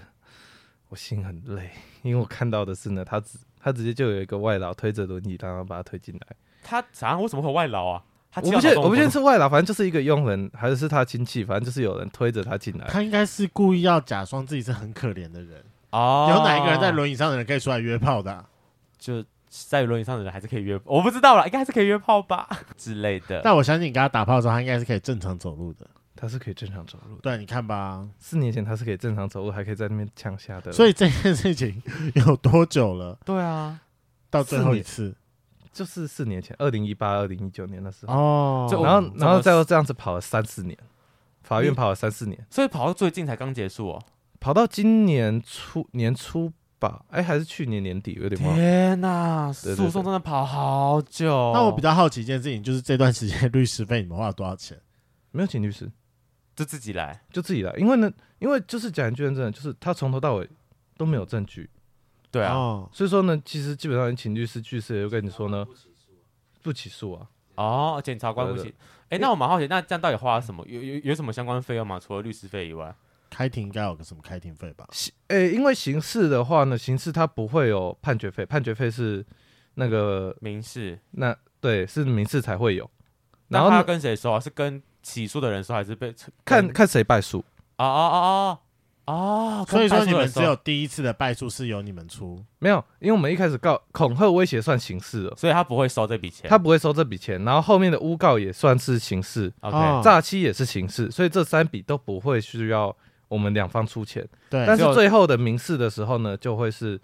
[0.90, 6.36] 我心很累，因为我看到的是呢，他直他直接就有一个外劳推着轮椅，然后把他推进来。
[6.64, 7.18] 他啥？
[7.18, 8.04] 为什么会有外劳啊？
[8.32, 12.88] 他我不确我不确定是外劳，反正就是一个佣人，还是是他亲戚，反正就是有人推着他进来。
[12.88, 16.28] 他应该是故意要假装自己是很可怜的人哦。
[16.30, 18.48] 有哪一个人在轮椅上的人可以出来约炮的啊？
[18.98, 19.24] 就。
[19.52, 22.48] 在轮椅上的人还是可以约，我不知道啦，应该还是可以约炮吧
[22.78, 23.42] 之类的。
[23.44, 25.86] 但我相信你跟他打炮的时候，他应该是可以正常走路的。
[26.16, 27.18] 他是可以正常走路。
[27.18, 30.72] 对，你看吧，四年前他是可以正常走路，还可以在那边枪下的。
[30.72, 31.82] 所以这件事情
[32.14, 33.18] 有多久了？
[33.26, 33.82] 对啊，
[34.30, 35.14] 到最后一次
[35.74, 38.14] 就是四年前，二零一八、二零一九年的时候。
[38.14, 38.70] 哦。
[38.72, 40.78] 然后，然后再这样子跑了三四年，
[41.44, 44.02] 法院跑了三四年，所以跑到最近才刚结束哦。
[44.40, 46.54] 跑到今年初年初。
[46.82, 48.56] 吧，哎，还是去年年底，有点忘。
[48.56, 51.52] 天哪，诉讼真的跑好久。
[51.54, 54.76] 那我比较好奇一件事情，就是这段时间 律师费你们花了多少钱？
[55.30, 55.90] 没有请律师，
[56.56, 57.72] 就自己来，就自己来。
[57.78, 60.50] 因为呢，因为就是讲一句真的，就是他从头到尾
[60.98, 61.70] 都没有证据。
[62.32, 65.64] 对啊，哦、所以说呢，其实基本上你请律师，律师也会跟你说呢，
[66.64, 67.28] 不起诉啊。
[67.56, 68.74] 哦，检察官不起。
[69.10, 70.66] 哎，那我蛮好奇，那这样到底花了什么？
[70.68, 72.00] 有有有什么相关费用吗？
[72.00, 72.96] 除了律师费以外？
[73.32, 74.86] 开庭应该有个什么开庭费吧？
[75.30, 79.26] 诶、欸，因为刑事的话呢，刑事它不会有判决费，判决费是
[79.76, 82.88] 那个民事，那对是民事才会有。
[83.48, 84.40] 然后他跟谁收啊？
[84.40, 86.14] 是跟起诉的人收，还是被
[86.44, 87.40] 看看谁败诉？
[87.78, 88.18] 哦哦哦
[89.06, 89.66] 哦哦！
[89.68, 92.44] 所以说你们只有第一次的败诉是由你们出？
[92.60, 97.44] 没有，因为我们一开始告恐吓威胁算刑事了，所以他不会收这笔钱，他不会收这笔钱。
[97.44, 102.96] 然后后面的诬告也算是刑事，OK，诈欺也是刑事，所以这三笔都不会需要。
[103.32, 107.00] 我们两方出钱，对，但是最后的民事的时候呢，就会是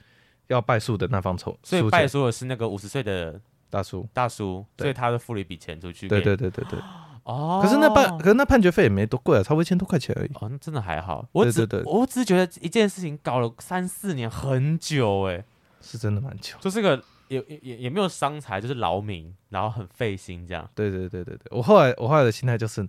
[0.47, 6.05] 要败诉的那方出，所以败诉的是那个五十岁的大叔，大叔，所以他就付了一笔钱出去。
[6.09, 6.77] 对对对对对。
[7.23, 10.29] 哦，可是那判，可是那判决费也没多贵啊，差不多一千多块钱而已。
[10.35, 11.25] 哦，那真的还好。
[11.31, 15.41] 我只，对我只是觉得一件事情搞了三四年，很久哎，
[15.79, 16.57] 是真的蛮久。
[16.59, 20.69] 就是个也也也没有伤财，就是劳民，然后很费心这样。
[20.75, 22.85] 对对对对对，我后来我后来的心态就是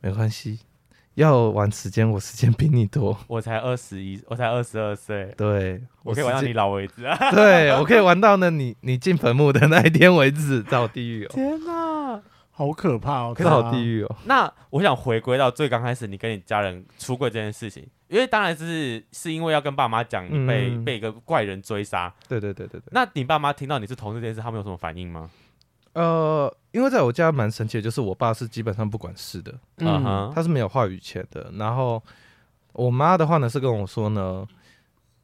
[0.00, 0.60] 没关系。
[1.18, 3.18] 要玩时间，我时间比你多。
[3.26, 5.34] 我才二十一，我才二十二岁。
[5.36, 7.02] 对，我可以玩到你老为止。
[7.34, 11.28] 对，我可以玩到呢，你你进坟墓的那一天为止， 在地狱哦。
[11.30, 13.36] 天哪，好可怕哦！
[13.42, 14.16] 好地狱哦。
[14.26, 22.14] 那我想回归到最刚开始，你跟你家人出柜这件事情，因为当然是是因为要跟爸妈讲你被、嗯、被一个怪人追杀。
[22.28, 22.88] 对对对对对。
[22.92, 25.28] 那你爸妈听到你是同事这件事，他们有什么反应吗？
[25.98, 31.50] 呃，因为在我家蛮神奇的，就是我爸是基本上不管事的，嗯哼，他是没有话语权的。
[31.54, 32.00] 然后
[32.72, 34.46] 我妈的话呢，是跟我说呢，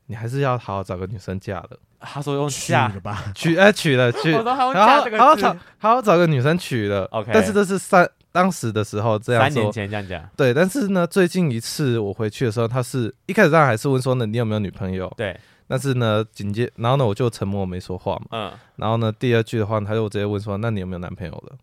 [0.06, 1.78] 你还是要好好找个女生嫁的。
[2.00, 7.04] 他说用嫁了吧，娶 哎娶了娶，然后好好找好好找个女生娶了。
[7.12, 10.28] OK，但是这是三当时的时候这样说，三年前这样讲。
[10.36, 15.10] 对，但是呢，最近一次我回去的时候，他是一开始当然还是问说呢，你有没有女朋友？
[15.16, 15.38] 对。
[15.66, 18.26] 但是呢，紧接然后呢，我就沉默没说话嘛。
[18.30, 18.52] 嗯。
[18.76, 21.56] 然后呢，第二句的话，他就直接问说：“那你有没有男朋友了？”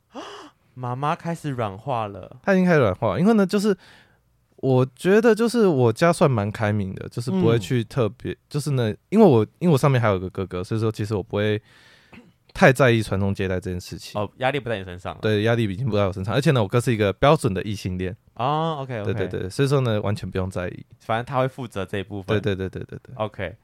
[0.74, 2.38] 妈妈开始软化了。
[2.42, 3.78] 他已经开始软化，因为呢，就是
[4.56, 11.62] 我觉得，就是我家算蛮开明的，就是不会去特别，嗯、就是呢，因为我因为我上面还有个哥哥，所以说其实我不会
[12.54, 14.20] 太在意传宗接代这件事情。
[14.20, 15.16] 哦，压力不在你身上。
[15.22, 18.16] 对，压力已经不在我身上，而且呢，我哥是一个标准的异性恋。
[18.36, 22.40] 哦，OK，, okay 对对对，所以说呢，完全不用在意，反正他会负责这一部分。
[22.40, 23.56] 对对对对对对，对，OK。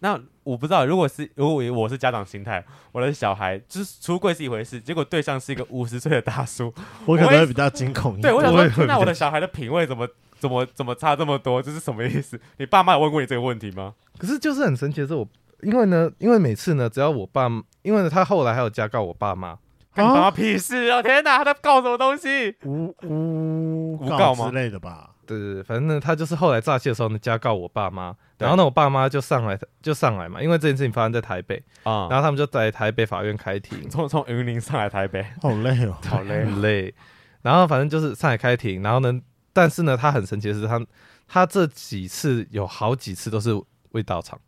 [0.00, 6.72] 那我不知道，如果是如果我是家长心态，我的小孩就是出柜是一回事，结果对象是一个五十岁的大叔，
[7.04, 8.22] 我可能会比较惊恐一点。
[8.22, 11.62] 对，我想说，那我的小孩的品味怎么怎么怎么差这么多？
[11.62, 12.40] 这是什么意思？
[12.58, 13.94] 你爸妈有问过你这个问题吗？
[14.18, 15.26] 可是就是很神奇的是我，
[15.62, 17.48] 因为呢，因为每次呢，只要我爸，
[17.82, 19.58] 因为呢他后来还有加告我爸妈。
[19.94, 21.02] 干你爸妈屁事哦！
[21.02, 22.54] 天哪，他在告什么东西？
[22.64, 25.15] 诬诬诬告之类的吧？
[25.26, 36.94] 对对对，反正呢，他就是后来诈欺的时候呢，加告我爸妈，然后呢，我爸妈就上来就上来嘛，因为这件事情发生在台北啊，然后他们就在台北法院开庭，从从云林上来台北， 好累哦，好累，很累。
[37.42, 39.20] 然后反正就是上海开庭，然后呢，
[39.52, 40.84] 但是呢，他很神奇的是，他
[41.28, 43.50] 他这几次有好几次都是
[43.90, 44.40] 未到场。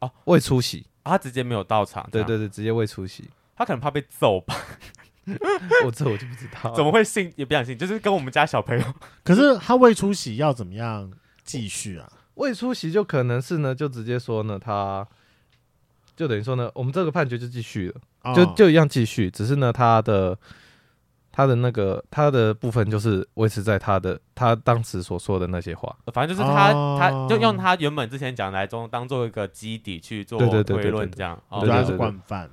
[0.00, 3.28] 哦，未出席，他直接没有到场，对对对，直接未出席。
[3.56, 4.54] 他可能怕被揍吧，
[5.84, 8.84] 我这我就不知道，怎么会信也不想信，就是跟我们家小朋友。
[9.24, 11.10] 可是他未出席要怎么样
[11.44, 12.10] 继续啊？
[12.34, 15.06] 未出席就可能是呢，就直接说呢，他
[16.14, 20.38] 就等于说呢，我们这个判决就继续了，哦、就就一样继续，只是呢，他的
[21.32, 32.50] 他的那个他的部分就是维持在他的他当时所说的那些话，反正就是他、哦、他就用他原本之前讲来中当做一个基底去做推论，这样，对对对，惯犯。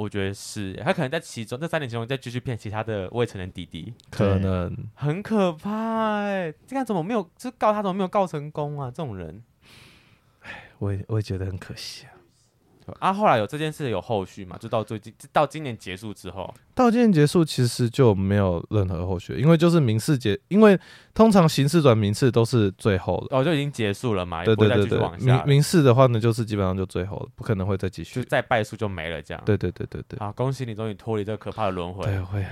[0.00, 6.50] 我觉得是，他可能在其中这三年其中再继续骗其他的未成年弟弟，可能很可怕哎！
[6.66, 7.30] 这样怎么没有？
[7.36, 8.90] 就告他怎么没有告成功啊？
[8.90, 9.42] 这种人，
[10.40, 12.12] 哎，我也我也觉得很可惜啊。
[12.98, 14.56] 啊，后来有这件事有后续嘛？
[14.58, 20.78] 就到最近，到今年结束之后，到今年结束其实就没有任何后续，因为就是民事结，因为
[21.14, 24.44] 通常刑事转民事都是最后的，哦，就已经结束了嘛。
[24.44, 29.42] 对对对对，民民事的话呢，就是基本上就最后了，不可能会再继续，就再败诉就没了这样。
[29.44, 32.44] 对对对对对，啊，恭喜你终于脱离这个可怕的轮回，对，会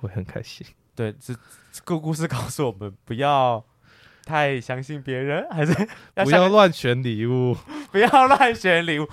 [0.00, 0.66] 会很开心。
[0.94, 1.34] 对，这
[1.72, 3.64] 这个故事告诉我们，不要
[4.24, 5.72] 太相信别人，还是
[6.14, 7.56] 不要乱选礼物，
[7.90, 9.08] 不要乱选礼物。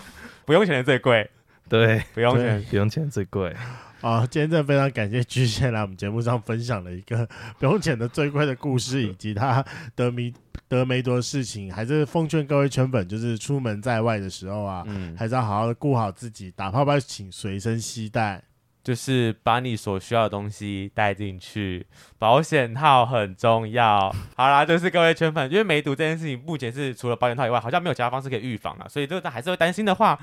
[0.46, 1.30] 不用钱的最贵，
[1.70, 3.56] 对，不用钱，不用钱最贵。
[4.02, 7.28] 啊，今天真的非常感谢巨蟹来我们节目上分享了一个
[7.60, 9.64] 不用钱的最贵的故事，以及他
[9.96, 10.34] 得米
[10.68, 11.72] 得梅多的事情。
[11.72, 18.42] 还是奉劝各位圈粉，就是出门在外的时候啊，嗯，还是要好好的顾好自己，打泡泡请随身携带，
[18.84, 21.86] 就是把你所需要的东西带进去，
[22.18, 24.14] 保险套很重要。
[24.36, 30.20] 好啦，就是各位圈粉，因为梅毒这件事情目前是除了保险套以外，好像没有其他方式可以预防了，所以这个还是会担心的话。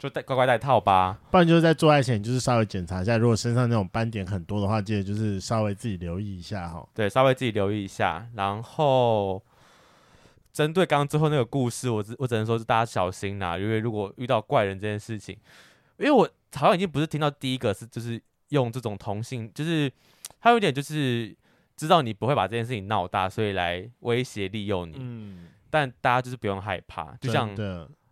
[0.00, 6.88] 就带乖乖带套吧，不然就是在做爱前，就是稍微检查一下，如果身上那种斑点很多的话，记得就是稍微自己留意一下哈。
[6.94, 8.26] 对，稍微自己留意一下。
[8.34, 9.42] 然后
[10.54, 15.36] 针对刚刚最后那个故事，我只我只能说是大家小心啦，因为如果遇到怪人这件事情，
[16.00, 19.92] 因为我好像已经不是听到第一个是就是用这种同性，就是
[20.40, 21.36] 他有点就是
[21.76, 24.96] 知道你不会把这件事情闹大，所以来威胁利诱你。
[24.98, 27.54] 嗯，但大家就是不用害怕，就像。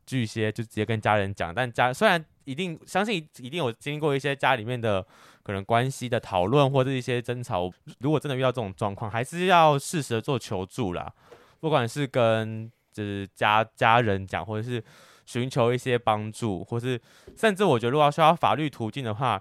[0.09, 5.07] 巨蟹就直接跟家人讲，但家虽然一定相信一定有经过一些家里面的
[5.43, 11.13] 可能关系的讨论或者一些争吵，如果真的遇到这种状况，还是要适时的做求助啦。
[11.61, 14.83] 不管是跟就是家家人讲，或者是
[15.29, 16.99] 寻求一些帮助，或是
[17.37, 19.39] 甚至我觉得如果要需要法律途径的话，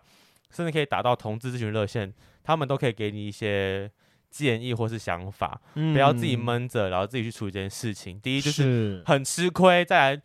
[0.51, 2.13] 甚至可以打到同志咨询热线，
[2.43, 3.89] 他们都可以给你一些
[4.29, 8.19] 建议或是想法，嗯、不要自己闷着，然后自己去处理这件事情。
[8.19, 10.21] 第一就是很吃亏，再来。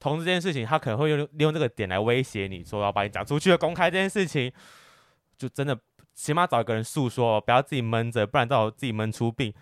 [0.00, 4.52] 同时这件事情，他可能会用利用这个点来威胁你，说要把你讲出去，公开这件事情，
[5.38, 5.78] 就真的
[6.12, 9.54] 起码找一个人诉说，不要自己闷着，不然到时候自己闷出病，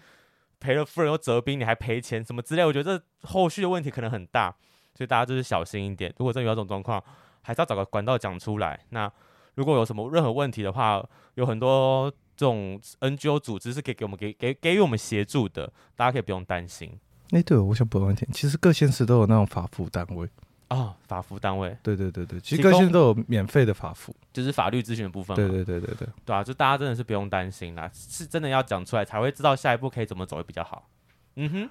[0.59, 4.57] 赔了夫人又折兵，你还赔钱什么之类，我觉得这后续的问题可能很大，
[4.95, 6.13] 所以大家就是小心一点。
[6.19, 7.03] 如果真的遇到这种状况，
[7.43, 8.79] 还是要找个管道讲出来。
[8.91, 9.11] 那
[9.55, 16.91] 如果有什么任何问题的话，有很多这种 NGO 组织是可以给我们给给给予我们协助的，大家可以不用担心。
[17.31, 18.31] 哎，欸、对，我想补充一点。
[18.33, 20.29] 其实各县市都有那种法服单位
[20.69, 25.37] 哦，法服单位，对对对对，其实各县都有免费的法服，就是法律咨询的部分。
[25.37, 30.89] 对对对对对，对啊，就大家真的是不用担心啦，是真的要讲出来才会知道下一步可以怎么走会比较好。
[31.37, 31.71] 嗯哼。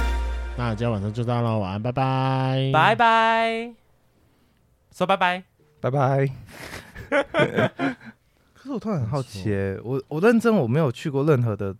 [0.61, 3.73] 那今天晚上就到了，晚安，拜拜，拜拜，
[4.91, 5.43] 说拜拜，
[5.79, 6.29] 拜拜。
[8.53, 9.49] 可是我突然很好奇，
[9.83, 11.75] 我我认真，我没有去过任何的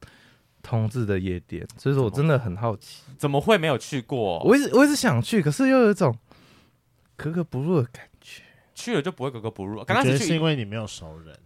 [0.64, 4.40] 同志的夜店，所以说我真的很好奇，怎么会没有去过？
[4.40, 6.18] 我一直我一直想去，可是又有一种
[7.16, 8.42] 格格不入的感觉。
[8.74, 9.84] 去了就不会格格不入。
[9.84, 11.38] 刚开始去是因为你没有熟人，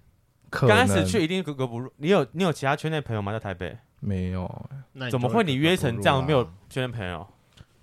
[0.50, 1.92] 刚开始去一定格格不入。
[1.98, 3.34] 你有你有其他圈内朋友吗？
[3.34, 4.50] 在台北没有。
[5.12, 7.28] 怎么会你约成这样没有圈内朋友？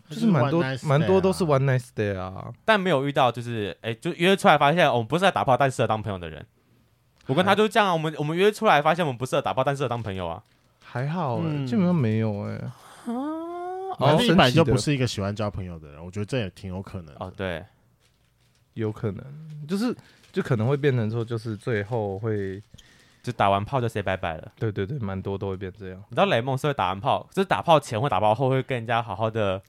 [0.08, 6.44] 就是蛮多蛮多都是 one night stay 啊，但没有遇到就是哎，就约出来发现我们不是在打炮，但适合当朋友的人。
[7.26, 10.42] 我跟他就这样，我们我们约出来发现我们不适合打炮，但适合当朋友啊。
[10.84, 12.60] 还好，基本上没有哎。
[13.98, 17.14] 啊，一百就不是一个喜欢交朋友的人，我觉得这也挺有可能。
[17.14, 17.64] 哦，对，
[18.74, 19.24] 有可能，
[19.66, 19.96] 就是
[20.30, 22.62] 就可能会变成说，就是最后会
[23.22, 24.52] 就打完炮就 say 拜拜了。
[24.58, 26.02] 对对对，蛮多都会变这样。
[26.08, 29.62] 你知道雷梦是会打完炮，就是打炮前或打炮后会跟人家好好的。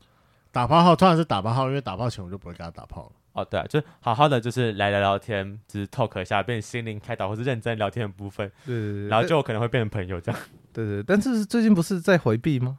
[0.52, 3.12] 打炮后突然是打炮后，因为打炮前我就不会跟他打炮了。
[3.34, 8.52] 哦，对啊，就好好的就是来聊聊天，就是 talk 一下，变心灵开导或是认真聊天的部分。
[8.66, 9.08] 对对对。
[9.08, 10.42] 然后就可能会变成朋友这样。
[10.72, 12.78] 对，对对，但是最近不是在回避吗？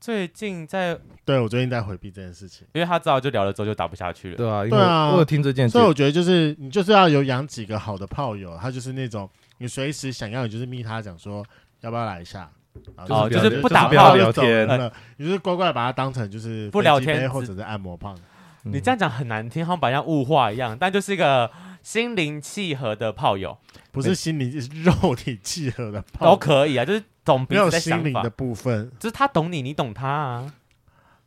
[0.00, 4.36] 最近在，对我最近在回避这件事情，因为他知道就聊了之后就打不下去了。
[4.36, 9.28] 对啊，对啊，我有听这件事，所以我觉得就是你就是要有养几个好的炮友，他就是那种
[9.62, 11.46] 你随时想要，你就是密他讲说
[11.80, 12.50] 要不要来一下。
[12.96, 18.18] 哦，就是不打炮聊天了，你就是乖乖把它当成就是不聊天或者是按摩棒。
[18.62, 21.50] 你这样讲很难听，好像把人家物化一样，但就是一个
[21.82, 23.58] 心灵契合的炮友，
[23.90, 30.54] 不是心灵，是肉体契合的炮都可以啊，就是懂彼此的心灵的部分，就是他懂你，你懂他啊。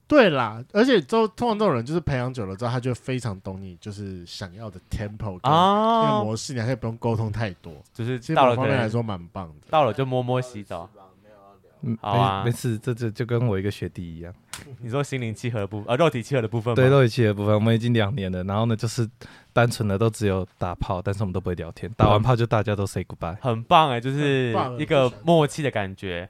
[0.07, 9.67] 对啦，而且就通常这种人，就是培养久了之后，他就非常懂你，就是想要的 tempo 个模式，你还可以不用沟通太多，就是到了方面来说蛮棒的。
[9.69, 10.89] 到了就摸摸洗澡。
[11.87, 14.33] 嗯，好啊，没事，这这就跟我一个学弟一样。
[14.81, 16.75] 你说心灵契合的部分，呃，肉体契合的部分吗？
[16.75, 18.43] 对，肉体契合的部分，我们已经两年了。
[18.45, 19.07] 然后呢，就是
[19.53, 21.91] 单纯的都只有打炮，但是我们都不会聊天。
[21.95, 26.23] 打完炮就大家都 say goodbye，很棒哎，就是一个默契的感觉。